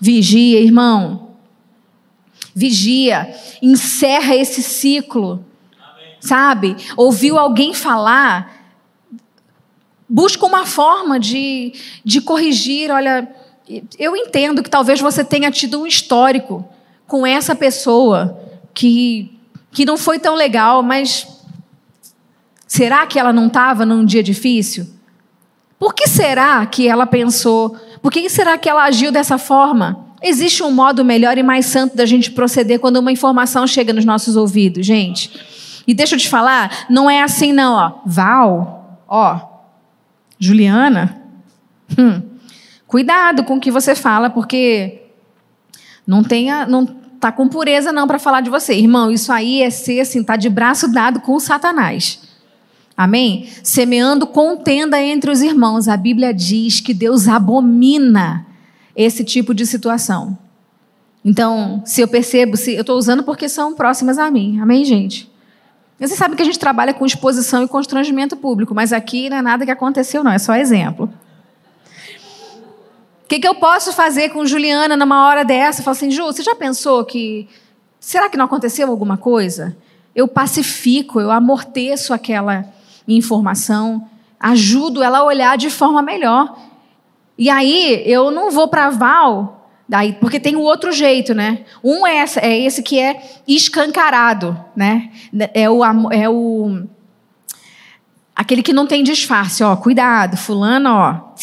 [0.00, 1.28] Vigia, irmão.
[2.54, 3.34] Vigia.
[3.60, 5.44] Encerra esse ciclo.
[6.18, 6.76] Sabe?
[6.96, 8.55] Ouviu alguém falar
[10.08, 11.72] Busca uma forma de,
[12.04, 12.90] de corrigir.
[12.90, 13.28] Olha,
[13.98, 16.66] eu entendo que talvez você tenha tido um histórico
[17.06, 18.40] com essa pessoa
[18.72, 19.38] que,
[19.72, 21.26] que não foi tão legal, mas
[22.66, 24.86] será que ela não estava num dia difícil?
[25.78, 27.76] Por que será que ela pensou?
[28.00, 30.06] Por que será que ela agiu dessa forma?
[30.22, 34.04] Existe um modo melhor e mais santo da gente proceder quando uma informação chega nos
[34.04, 35.30] nossos ouvidos, gente.
[35.86, 37.92] E deixa eu te falar, não é assim não, ó.
[38.04, 39.55] Val, ó,
[40.38, 41.20] Juliana,
[41.98, 42.22] hum,
[42.86, 45.02] cuidado com o que você fala, porque
[46.06, 49.10] não tenha, não tá com pureza não para falar de você, irmão.
[49.10, 52.20] Isso aí é ser assim, tá de braço dado com Satanás.
[52.96, 53.48] Amém?
[53.62, 55.88] Semeando contenda entre os irmãos.
[55.88, 58.46] A Bíblia diz que Deus abomina
[58.94, 60.38] esse tipo de situação.
[61.22, 64.58] Então, se eu percebo, se eu estou usando porque são próximas a mim.
[64.60, 65.30] Amém, gente?
[65.98, 69.42] Você sabe que a gente trabalha com exposição e constrangimento público, mas aqui não é
[69.42, 71.10] nada que aconteceu, não, é só exemplo.
[73.24, 75.82] O que, que eu posso fazer com Juliana numa hora dessa?
[75.82, 77.48] Falo assim, Ju, você já pensou que.
[77.98, 79.76] Será que não aconteceu alguma coisa?
[80.14, 82.64] Eu pacifico, eu amorteço aquela
[83.08, 86.56] informação, ajudo ela a olhar de forma melhor.
[87.36, 89.55] E aí eu não vou para Val
[89.88, 91.64] Daí, porque tem o outro jeito, né?
[91.82, 95.10] Um é, essa, é esse que é escancarado, né?
[95.54, 96.86] É o, é o
[98.34, 101.34] aquele que não tem disfarce, ó, cuidado, fulano, ó,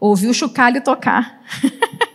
[0.00, 1.40] ouviu o chocalho tocar.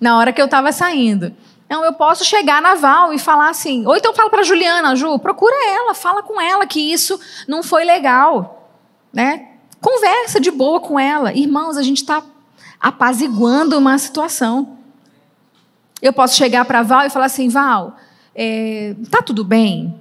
[0.00, 1.34] na hora que eu estava saindo.
[1.66, 5.18] Então, eu posso chegar na Val e falar assim, ou então falo para Juliana, Ju,
[5.20, 8.72] procura ela, fala com ela que isso não foi legal,
[9.12, 9.48] né?
[9.80, 11.32] Conversa de boa com ela.
[11.32, 12.22] Irmãos, a gente está
[12.80, 14.78] apaziguando uma situação.
[16.00, 17.96] Eu posso chegar para Val e falar assim, Val,
[18.34, 20.00] é, tá tudo bem?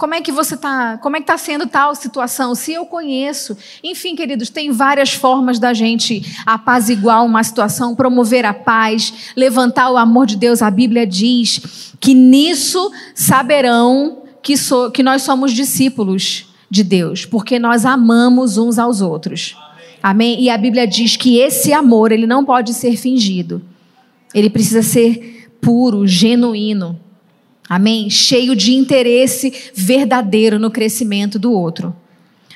[0.00, 0.96] Como é que você está?
[0.96, 2.54] Como é que está sendo tal situação?
[2.54, 3.54] Se eu conheço,
[3.84, 9.98] enfim, queridos, tem várias formas da gente apaziguar uma situação, promover a paz, levantar o
[9.98, 10.62] amor de Deus.
[10.62, 14.54] A Bíblia diz que nisso saberão que,
[14.94, 19.54] que nós somos discípulos de Deus, porque nós amamos uns aos outros.
[20.02, 20.40] Amém?
[20.42, 23.62] E a Bíblia diz que esse amor, ele não pode ser fingido.
[24.34, 26.98] Ele precisa ser puro, genuíno.
[27.68, 28.10] Amém?
[28.10, 31.94] Cheio de interesse verdadeiro no crescimento do outro.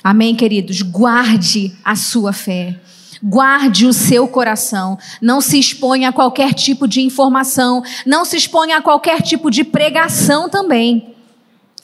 [0.02, 0.82] Amém, queridos?
[0.82, 2.78] Guarde a sua fé.
[3.22, 4.98] Guarde o seu coração.
[5.22, 7.82] Não se exponha a qualquer tipo de informação.
[8.04, 11.13] Não se exponha a qualquer tipo de pregação também.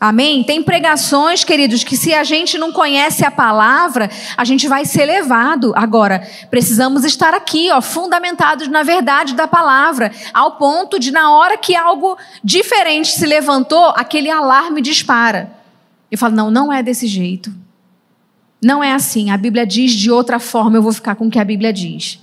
[0.01, 0.42] Amém?
[0.42, 5.05] Tem pregações, queridos, que se a gente não conhece a palavra, a gente vai ser
[5.05, 5.74] levado.
[5.76, 11.59] Agora, precisamos estar aqui, ó, fundamentados na verdade da palavra, ao ponto de, na hora
[11.59, 15.53] que algo diferente se levantou, aquele alarme dispara.
[16.11, 17.53] Eu falo, não, não é desse jeito.
[18.62, 19.30] Não é assim.
[19.30, 22.18] A Bíblia diz de outra forma, eu vou ficar com o que a Bíblia diz.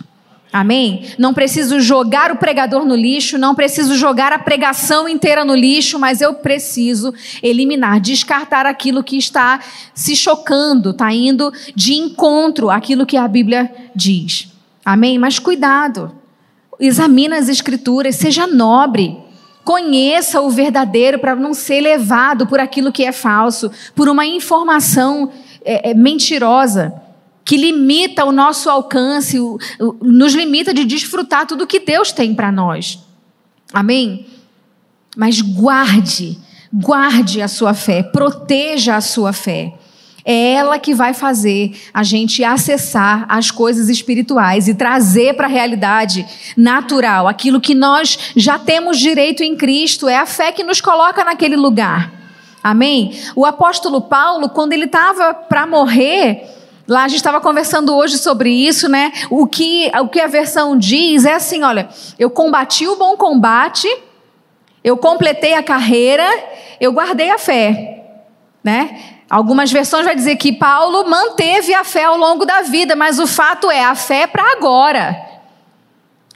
[0.52, 1.10] Amém?
[1.18, 6.00] Não preciso jogar o pregador no lixo, não preciso jogar a pregação inteira no lixo,
[6.00, 9.60] mas eu preciso eliminar, descartar aquilo que está
[9.94, 14.50] se chocando, está indo de encontro àquilo que a Bíblia diz.
[14.86, 15.20] Amém?
[15.20, 16.14] Mas cuidado,
[16.80, 19.18] examina as Escrituras, seja nobre.
[19.66, 25.30] Conheça o verdadeiro para não ser levado por aquilo que é falso, por uma informação
[25.66, 27.07] é, é, mentirosa
[27.48, 29.38] que limita o nosso alcance,
[30.02, 33.00] nos limita de desfrutar tudo que Deus tem para nós.
[33.74, 34.28] Amém?
[35.16, 36.38] Mas guarde,
[36.74, 39.74] Guarde a sua fé, proteja a sua fé.
[40.26, 45.50] É ela que vai fazer a gente acessar as coisas espirituais e trazer para a
[45.50, 46.26] realidade
[46.58, 50.10] natural aquilo que nós já temos direito em Cristo.
[50.10, 52.12] É a fé que nos coloca naquele lugar.
[52.62, 53.18] Amém?
[53.34, 56.57] O apóstolo Paulo, quando ele estava para morrer,
[56.88, 59.12] lá a gente estava conversando hoje sobre isso, né?
[59.30, 63.88] O que, o que a versão diz é assim: olha, eu combati o bom combate,
[64.84, 66.26] eu completei a carreira,
[66.80, 68.06] eu guardei a fé,
[68.64, 69.18] né?
[69.30, 73.28] Algumas versões vai dizer que Paulo manteve a fé ao longo da vida, mas o
[73.28, 75.28] fato é a fé é para agora.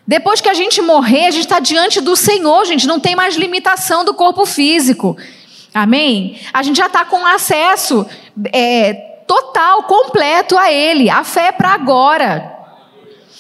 [0.06, 3.38] Depois que a gente morrer, a gente está diante do Senhor, gente, não tem mais
[3.38, 5.16] limitação do corpo físico.
[5.74, 6.38] Amém?
[6.52, 8.06] A gente já está com acesso
[8.52, 11.10] é, total, completo a Ele.
[11.10, 12.52] A fé é para agora.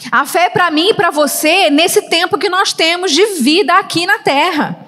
[0.09, 3.73] A fé é para mim e para você nesse tempo que nós temos de vida
[3.73, 4.87] aqui na terra.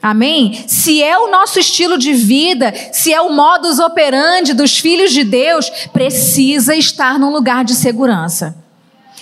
[0.00, 0.64] Amém?
[0.68, 5.24] Se é o nosso estilo de vida, se é o modus operandi dos filhos de
[5.24, 8.56] Deus, precisa estar num lugar de segurança.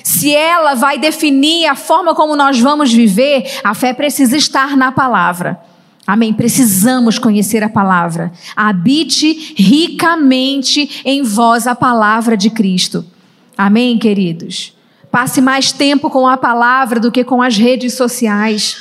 [0.05, 4.93] Se ela vai definir a forma como nós vamos viver, a fé precisa estar na
[4.93, 5.59] palavra.
[6.07, 6.33] Amém?
[6.33, 8.33] Precisamos conhecer a palavra.
[8.57, 13.05] Habite ricamente em vós a palavra de Cristo.
[13.57, 14.77] Amém, queridos?
[15.11, 18.79] Passe mais tempo com a palavra do que com as redes sociais.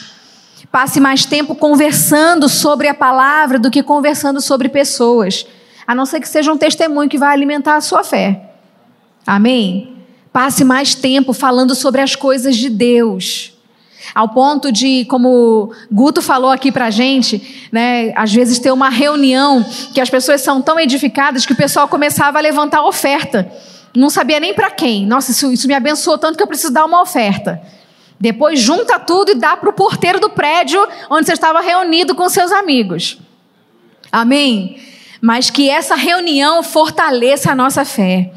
[0.71, 5.45] Passe mais tempo conversando sobre a palavra do que conversando sobre pessoas.
[5.85, 8.51] A não ser que seja um testemunho que vai alimentar a sua fé.
[9.27, 9.97] Amém?
[10.31, 13.50] Passe mais tempo falando sobre as coisas de Deus.
[14.13, 19.63] Ao ponto de, como Guto falou aqui pra gente, né, às vezes ter uma reunião
[19.93, 23.51] que as pessoas são tão edificadas que o pessoal começava a levantar oferta.
[23.95, 25.05] Não sabia nem para quem.
[25.05, 27.61] Nossa, isso, isso me abençoou tanto que eu preciso dar uma oferta.
[28.19, 30.79] Depois junta tudo e dá para o porteiro do prédio
[31.09, 33.17] onde você estava reunido com seus amigos.
[34.11, 34.79] Amém?
[35.19, 38.31] Mas que essa reunião fortaleça a nossa fé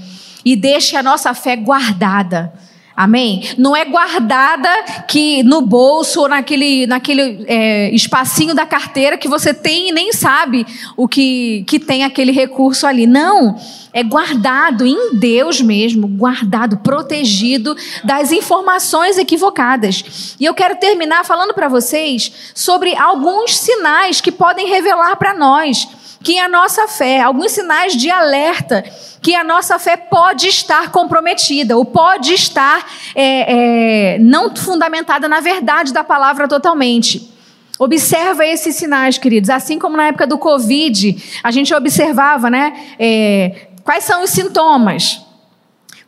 [0.44, 2.52] e deixe a nossa fé guardada.
[2.96, 3.42] Amém?
[3.58, 4.68] Não é guardada
[5.08, 10.12] que no bolso ou naquele, naquele é, espacinho da carteira que você tem e nem
[10.12, 10.64] sabe
[10.96, 13.04] o que, que tem aquele recurso ali.
[13.04, 13.58] Não.
[13.92, 20.36] É guardado em Deus mesmo, guardado, protegido das informações equivocadas.
[20.38, 25.88] E eu quero terminar falando para vocês sobre alguns sinais que podem revelar para nós
[26.24, 28.82] que a nossa fé, alguns sinais de alerta,
[29.20, 35.40] que a nossa fé pode estar comprometida, ou pode estar é, é, não fundamentada na
[35.40, 37.30] verdade da palavra totalmente.
[37.78, 39.50] Observa esses sinais, queridos.
[39.50, 42.72] Assim como na época do Covid, a gente observava, né?
[42.98, 45.20] É, quais são os sintomas?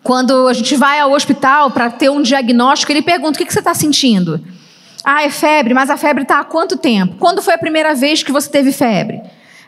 [0.02, 3.58] Quando a gente vai ao hospital para ter um diagnóstico, ele pergunta: o que você
[3.58, 4.40] está sentindo?
[5.04, 7.16] Ah, é febre, mas a febre está há quanto tempo?
[7.18, 9.20] Quando foi a primeira vez que você teve febre?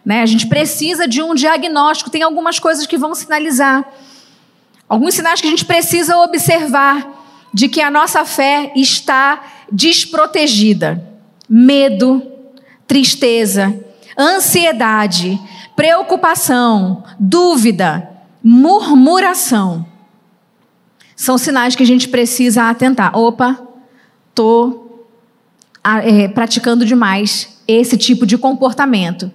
[0.09, 0.23] Né?
[0.23, 3.87] A gente precisa de um diagnóstico, tem algumas coisas que vão sinalizar.
[4.89, 7.07] Alguns sinais que a gente precisa observar
[7.53, 11.07] de que a nossa fé está desprotegida.
[11.47, 12.23] Medo,
[12.87, 13.79] tristeza,
[14.19, 15.39] ansiedade,
[15.77, 18.09] preocupação, dúvida,
[18.43, 19.85] murmuração.
[21.15, 23.15] São sinais que a gente precisa atentar.
[23.15, 23.61] Opa,
[24.31, 25.07] estou
[25.85, 29.31] é, praticando demais esse tipo de comportamento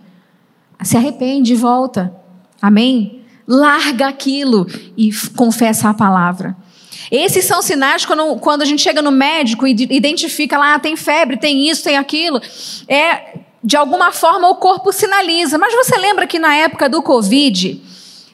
[0.84, 2.14] se arrepende e volta.
[2.62, 3.22] Amém?
[3.48, 4.68] Larga aquilo
[4.98, 6.56] e confessa a palavra.
[7.12, 10.96] Esses são sinais quando, quando a gente chega no médico e identifica lá, ah, tem
[10.96, 12.42] febre, tem isso, tem aquilo.
[12.88, 15.58] É, de alguma forma o corpo sinaliza.
[15.58, 17.82] Mas você lembra que na época do Covid,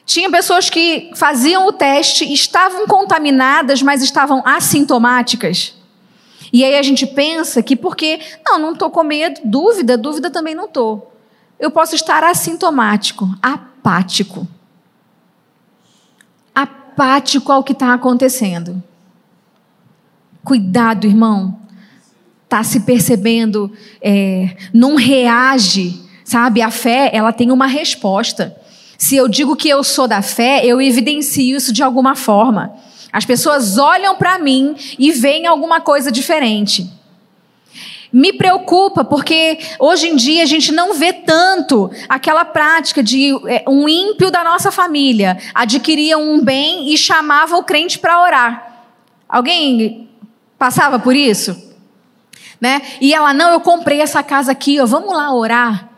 [0.06, 5.74] tinha pessoas que faziam o teste, estavam contaminadas, mas estavam assintomáticas?
[6.52, 10.54] E aí a gente pensa que porque, não, não estou com medo, dúvida, dúvida também
[10.54, 11.10] não estou
[11.60, 14.48] eu posso estar assintomático, apático.
[16.54, 18.82] Apático ao que está acontecendo.
[20.42, 21.60] Cuidado, irmão.
[22.44, 23.70] Está se percebendo,
[24.02, 26.62] é, não reage, sabe?
[26.62, 28.56] A fé, ela tem uma resposta.
[28.98, 32.74] Se eu digo que eu sou da fé, eu evidencio isso de alguma forma.
[33.12, 36.90] As pessoas olham para mim e veem alguma coisa diferente.
[38.12, 43.62] Me preocupa porque hoje em dia a gente não vê tanto aquela prática de é,
[43.68, 48.84] um ímpio da nossa família adquiria um bem e chamava o crente para orar.
[49.28, 50.08] Alguém
[50.58, 51.56] passava por isso?
[52.60, 52.82] Né?
[53.00, 55.88] E ela, não, eu comprei essa casa aqui, ó, vamos lá orar.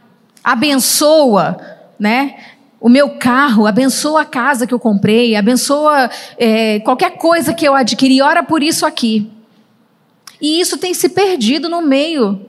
[0.44, 1.56] Abençoa,
[1.98, 2.36] né?
[2.78, 7.74] O meu carro, abençoa a casa que eu comprei, abençoa é, qualquer coisa que eu
[7.74, 9.30] adquiri, ora por isso aqui.
[10.42, 12.46] E isso tem se perdido no meio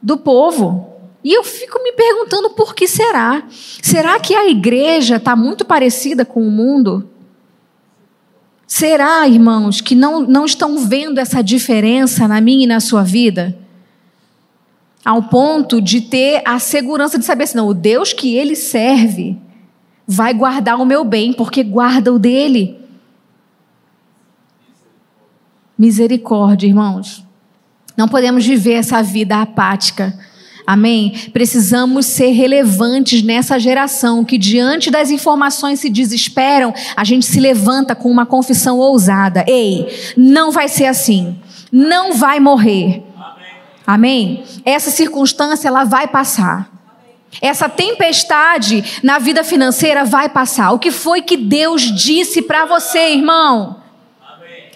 [0.00, 0.94] do povo.
[1.22, 3.44] E eu fico me perguntando por que será?
[3.82, 7.08] Será que a igreja está muito parecida com o mundo?
[8.66, 13.56] Será, irmãos, que não, não estão vendo essa diferença na minha e na sua vida?
[15.04, 19.36] Ao ponto de ter a segurança de saber assim, não, o Deus que ele serve
[20.06, 22.78] vai guardar o meu bem, porque guarda o dele.
[25.78, 27.23] Misericórdia, irmãos.
[27.96, 30.18] Não podemos viver essa vida apática.
[30.66, 31.12] Amém?
[31.32, 37.94] Precisamos ser relevantes nessa geração que, diante das informações se desesperam, a gente se levanta
[37.94, 39.44] com uma confissão ousada.
[39.46, 39.86] Ei,
[40.16, 41.38] não vai ser assim.
[41.70, 43.02] Não vai morrer.
[43.86, 44.42] Amém?
[44.64, 46.72] Essa circunstância ela vai passar.
[47.42, 50.72] Essa tempestade na vida financeira vai passar.
[50.72, 53.82] O que foi que Deus disse para você, irmão?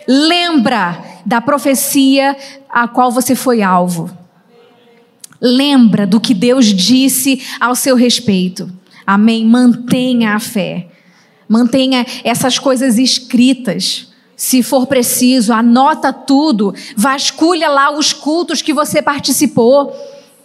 [0.07, 2.35] Lembra da profecia
[2.71, 4.11] a qual você foi alvo.
[5.39, 8.73] Lembra do que Deus disse ao seu respeito.
[9.07, 9.45] Amém?
[9.45, 10.89] Mantenha a fé.
[11.47, 14.09] Mantenha essas coisas escritas.
[14.35, 16.75] Se for preciso, anota tudo.
[16.97, 19.95] Vasculha lá os cultos que você participou.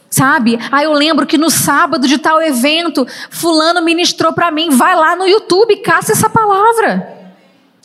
[0.10, 0.60] Sabe?
[0.70, 4.70] Ah, eu lembro que no sábado de tal evento, fulano ministrou para mim.
[4.70, 7.23] Vai lá no YouTube, caça essa palavra.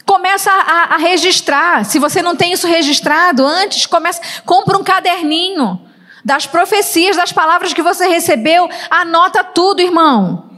[0.09, 1.85] Começa a, a, registrar.
[1.85, 5.79] Se você não tem isso registrado antes, começa, compra um caderninho
[6.25, 10.49] das profecias, das palavras que você recebeu, anota tudo, irmão.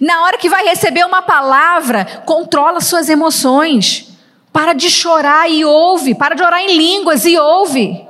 [0.00, 4.08] Na hora que vai receber uma palavra, controla suas emoções.
[4.50, 6.14] Para de chorar e ouve.
[6.14, 8.02] Para de orar em línguas e ouve.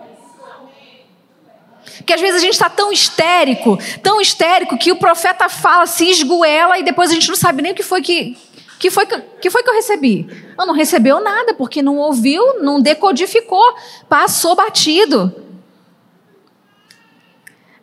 [1.97, 6.09] Porque às vezes a gente está tão histérico, tão histérico, que o profeta fala, se
[6.09, 8.39] esgoela e depois a gente não sabe nem o que foi que,
[8.83, 10.27] que, foi, que, que foi que eu recebi.
[10.59, 13.63] Eu não recebeu nada, porque não ouviu, não decodificou,
[14.09, 15.33] passou batido.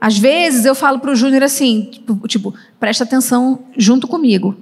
[0.01, 4.57] Às vezes eu falo para o Júnior assim, tipo, tipo, presta atenção junto comigo.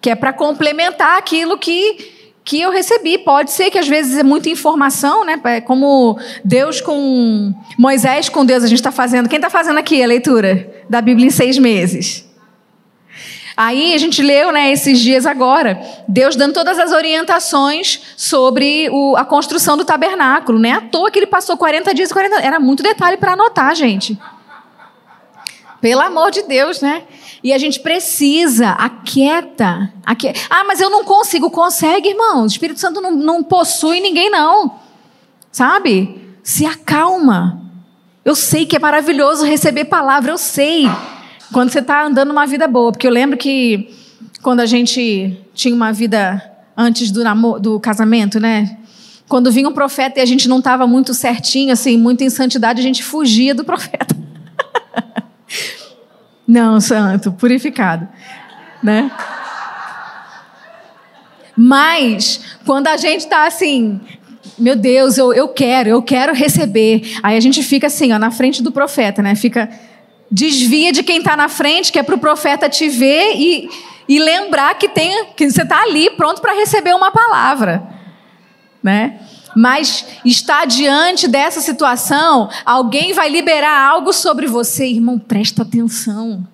[0.00, 3.18] Que é para complementar aquilo que, que eu recebi.
[3.18, 5.38] Pode ser que às vezes é muita informação, né?
[5.44, 9.28] É como Deus com Moisés com Deus a gente está fazendo.
[9.28, 12.25] Quem está fazendo aqui a leitura da Bíblia em seis meses?
[13.56, 19.16] Aí a gente leu, né, esses dias agora, Deus dando todas as orientações sobre o,
[19.16, 20.72] a construção do tabernáculo, né?
[20.72, 24.18] À toa que ele passou 40 dias e 40 Era muito detalhe para anotar, gente.
[25.80, 27.04] Pelo amor de Deus, né?
[27.42, 30.40] E a gente precisa, aquieta, aquieta.
[30.50, 31.50] Ah, mas eu não consigo.
[31.50, 32.42] Consegue, irmão.
[32.42, 34.80] O Espírito Santo não, não possui ninguém, não.
[35.50, 36.36] Sabe?
[36.42, 37.62] Se acalma.
[38.24, 40.86] Eu sei que é maravilhoso receber palavra, eu sei.
[41.52, 42.92] Quando você está andando uma vida boa.
[42.92, 43.94] Porque eu lembro que
[44.42, 46.42] quando a gente tinha uma vida
[46.76, 48.78] antes do, namoro, do casamento, né?
[49.28, 52.80] Quando vinha um profeta e a gente não estava muito certinho, assim, muito em santidade,
[52.80, 54.14] a gente fugia do profeta.
[56.46, 58.06] não, santo, purificado,
[58.82, 59.10] né?
[61.56, 63.98] Mas, quando a gente está assim,
[64.58, 67.16] meu Deus, eu, eu quero, eu quero receber.
[67.22, 69.34] Aí a gente fica assim, ó, na frente do profeta, né?
[69.34, 69.68] Fica
[70.30, 73.70] Desvia de quem está na frente, que é para o profeta te ver e,
[74.08, 77.82] e lembrar que, tem, que você está ali pronto para receber uma palavra.
[78.82, 79.20] Né?
[79.54, 86.46] Mas está diante dessa situação, alguém vai liberar algo sobre você, irmão, presta atenção.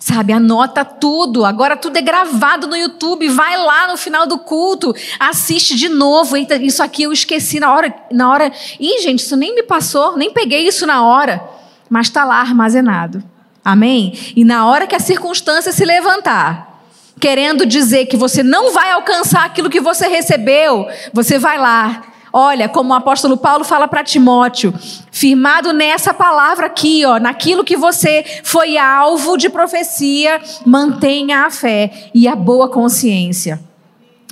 [0.00, 1.44] Sabe, anota tudo.
[1.44, 3.28] Agora tudo é gravado no YouTube.
[3.28, 6.36] Vai lá no final do culto, assiste de novo.
[6.36, 7.92] Eita, isso aqui eu esqueci na hora.
[8.10, 8.52] Na hora.
[8.78, 11.57] Ih, gente, isso nem me passou, nem peguei isso na hora
[11.88, 13.22] mas está lá armazenado.
[13.64, 14.12] Amém?
[14.34, 16.82] E na hora que a circunstância se levantar,
[17.20, 22.02] querendo dizer que você não vai alcançar aquilo que você recebeu, você vai lá.
[22.32, 24.72] Olha, como o apóstolo Paulo fala para Timóteo,
[25.10, 32.10] firmado nessa palavra aqui, ó, naquilo que você foi alvo de profecia, mantenha a fé
[32.14, 33.67] e a boa consciência.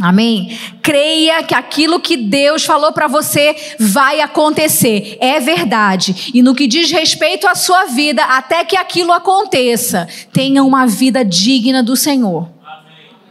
[0.01, 0.59] Amém?
[0.83, 5.17] Creia que aquilo que Deus falou para você vai acontecer.
[5.21, 6.31] É verdade.
[6.35, 11.25] E no que diz respeito à sua vida, até que aquilo aconteça, tenha uma vida
[11.25, 12.49] digna do Senhor.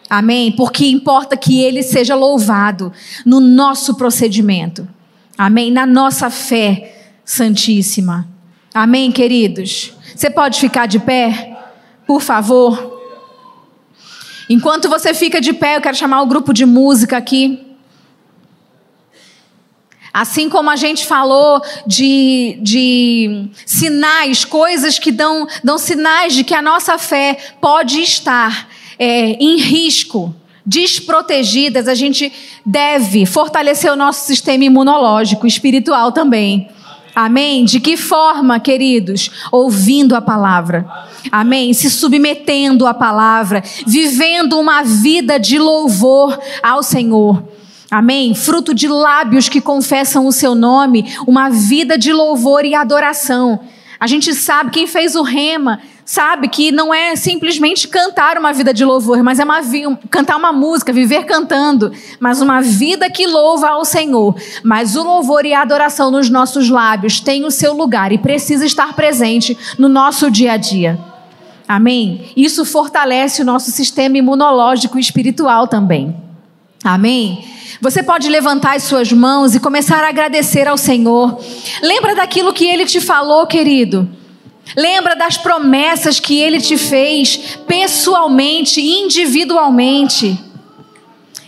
[0.09, 0.51] Amém?
[0.51, 2.91] Porque importa que Ele seja louvado
[3.24, 4.88] no nosso procedimento.
[5.38, 5.72] Amém?
[5.72, 8.28] Na nossa fé santíssima.
[8.74, 9.93] Amém, queridos?
[10.16, 11.57] Você pode ficar de pé,
[12.07, 12.94] por favor?
[14.49, 17.61] Enquanto você fica de pé, eu quero chamar o grupo de música aqui.
[20.13, 26.53] Assim como a gente falou de, de sinais, coisas que dão, dão sinais de que
[26.53, 30.33] a nossa fé pode estar é, em risco,
[30.65, 32.31] desprotegidas, a gente
[32.65, 36.69] deve fortalecer o nosso sistema imunológico, espiritual também.
[37.13, 37.65] Amém?
[37.65, 39.29] De que forma, queridos?
[39.51, 40.85] Ouvindo a palavra.
[41.32, 41.73] Amém?
[41.73, 47.43] Se submetendo à palavra, vivendo uma vida de louvor ao Senhor.
[47.89, 48.34] Amém?
[48.34, 53.59] Fruto de lábios que confessam o seu nome, uma vida de louvor e adoração.
[53.99, 58.73] A gente sabe, quem fez o rema, sabe que não é simplesmente cantar uma vida
[58.73, 59.61] de louvor, mas é uma,
[60.09, 64.36] cantar uma música, viver cantando, mas uma vida que louva ao Senhor.
[64.63, 68.65] Mas o louvor e a adoração nos nossos lábios tem o seu lugar e precisa
[68.65, 71.14] estar presente no nosso dia a dia.
[71.68, 72.32] Amém?
[72.38, 76.16] Isso fortalece o nosso sistema imunológico e espiritual também.
[76.84, 77.43] Amém?
[77.82, 81.39] Você pode levantar as suas mãos e começar a agradecer ao Senhor.
[81.82, 84.07] Lembra daquilo que ele te falou, querido?
[84.76, 90.39] Lembra das promessas que ele te fez pessoalmente, individualmente.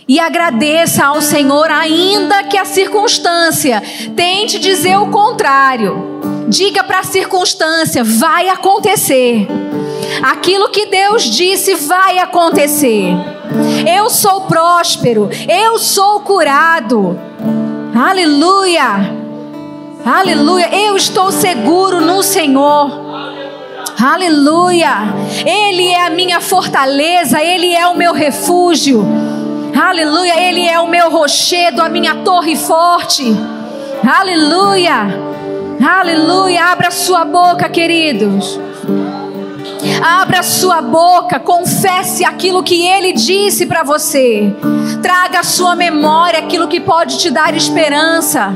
[0.06, 3.82] E agradeça ao Senhor, ainda que a circunstância
[4.16, 6.20] tente dizer o contrário.
[6.48, 9.46] Diga para a circunstância: vai acontecer.
[10.22, 13.14] Aquilo que Deus disse vai acontecer.
[13.86, 17.18] Eu sou próspero, eu sou curado.
[17.94, 19.18] Aleluia.
[20.04, 20.68] Aleluia.
[20.72, 23.08] Eu estou seguro no Senhor.
[24.00, 24.92] Aleluia.
[25.44, 29.04] Ele é a minha fortaleza, ele é o meu refúgio.
[29.74, 30.38] Aleluia.
[30.40, 33.24] Ele é o meu rochedo, a minha torre forte.
[34.06, 35.08] Aleluia.
[35.84, 36.64] Aleluia.
[36.66, 38.60] Abra sua boca, queridos.
[40.02, 44.54] Abra sua boca, confesse aquilo que ele disse para você.
[45.02, 48.52] Traga à sua memória aquilo que pode te dar esperança.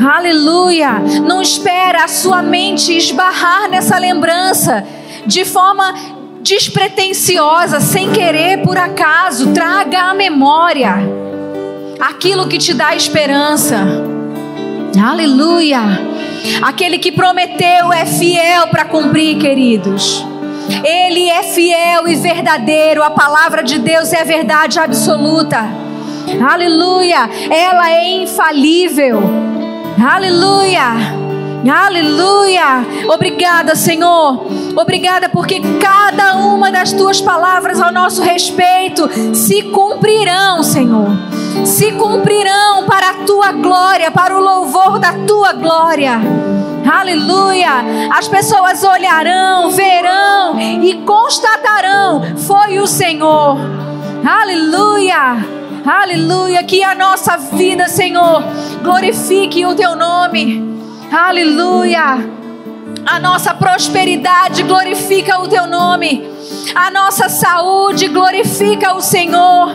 [0.00, 0.98] Aleluia!
[1.24, 4.84] Não espera a sua mente esbarrar nessa lembrança
[5.24, 5.94] de forma
[6.40, 9.52] despretensiosa, sem querer, por acaso.
[9.52, 10.96] Traga à memória
[12.00, 13.78] aquilo que te dá esperança.
[15.00, 15.80] Aleluia!
[16.62, 20.31] Aquele que prometeu é fiel para cumprir, queridos.
[20.84, 23.02] Ele é fiel e verdadeiro.
[23.02, 25.68] A palavra de Deus é verdade absoluta.
[26.40, 27.28] Aleluia!
[27.50, 29.22] Ela é infalível.
[30.02, 31.22] Aleluia!
[31.70, 32.84] Aleluia!
[33.12, 34.46] Obrigada, Senhor.
[34.74, 41.10] Obrigada porque cada uma das tuas palavras ao nosso respeito se cumprirão, Senhor.
[41.64, 46.20] Se cumprirão para a tua glória, para o louvor da tua glória.
[46.90, 47.70] Aleluia!
[48.12, 53.58] As pessoas olharão, verão e constatarão: foi o Senhor.
[54.24, 55.62] Aleluia!
[55.84, 56.62] Aleluia.
[56.62, 58.42] Que a nossa vida, Senhor,
[58.82, 60.62] glorifique o teu nome.
[61.10, 62.18] Aleluia.
[63.04, 66.30] A nossa prosperidade glorifica o teu nome.
[66.74, 69.74] A nossa saúde glorifica o Senhor.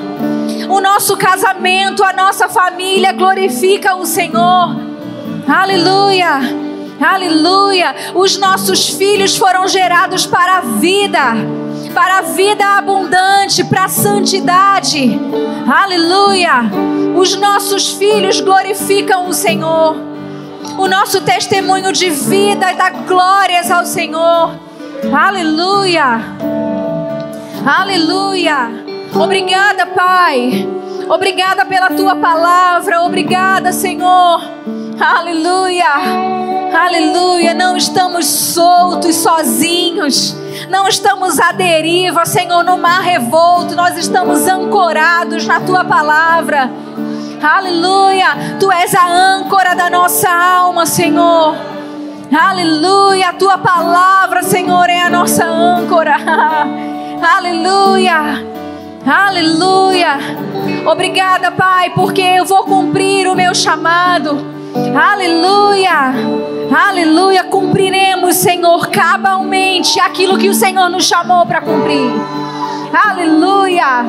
[0.69, 4.75] O nosso casamento, a nossa família glorifica o Senhor.
[5.47, 6.39] Aleluia.
[6.99, 7.95] Aleluia.
[8.15, 11.57] Os nossos filhos foram gerados para a vida
[11.97, 15.19] para a vida abundante, para a santidade.
[15.67, 16.61] Aleluia!
[17.15, 19.95] Os nossos filhos glorificam o Senhor.
[20.77, 24.59] O nosso testemunho de vida dá glórias ao Senhor.
[25.11, 26.21] Aleluia!
[27.65, 28.85] Aleluia!
[29.15, 30.67] Obrigada, Pai.
[31.09, 33.01] Obrigada pela tua palavra.
[33.01, 34.39] Obrigada, Senhor.
[34.99, 35.85] Aleluia!
[36.73, 37.53] Aleluia!
[37.53, 40.35] Não estamos soltos, sozinhos
[40.69, 46.69] não estamos à deriva, Senhor, no mar revolto, nós estamos ancorados na tua palavra.
[47.41, 51.55] Aleluia, tu és a âncora da nossa alma, Senhor.
[52.37, 56.15] Aleluia, a tua palavra, Senhor, é a nossa âncora.
[57.37, 58.45] Aleluia.
[59.05, 60.17] Aleluia.
[60.85, 64.56] Obrigada, Pai, porque eu vou cumprir o meu chamado.
[64.95, 66.13] Aleluia.
[66.71, 67.43] Aleluia.
[67.45, 72.11] Cumpriremos, Senhor, cabalmente aquilo que o Senhor nos chamou para cumprir.
[72.93, 74.05] Aleluia.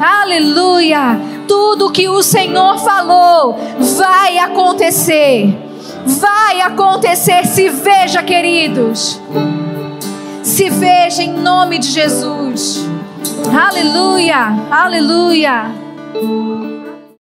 [0.00, 1.20] Aleluia.
[1.46, 3.58] Tudo que o Senhor falou
[3.98, 5.56] vai acontecer.
[6.06, 7.46] Vai acontecer.
[7.46, 9.20] Se veja, queridos.
[10.42, 12.86] Se veja em nome de Jesus.
[13.52, 14.54] Aleluia.
[14.70, 15.70] Aleluia.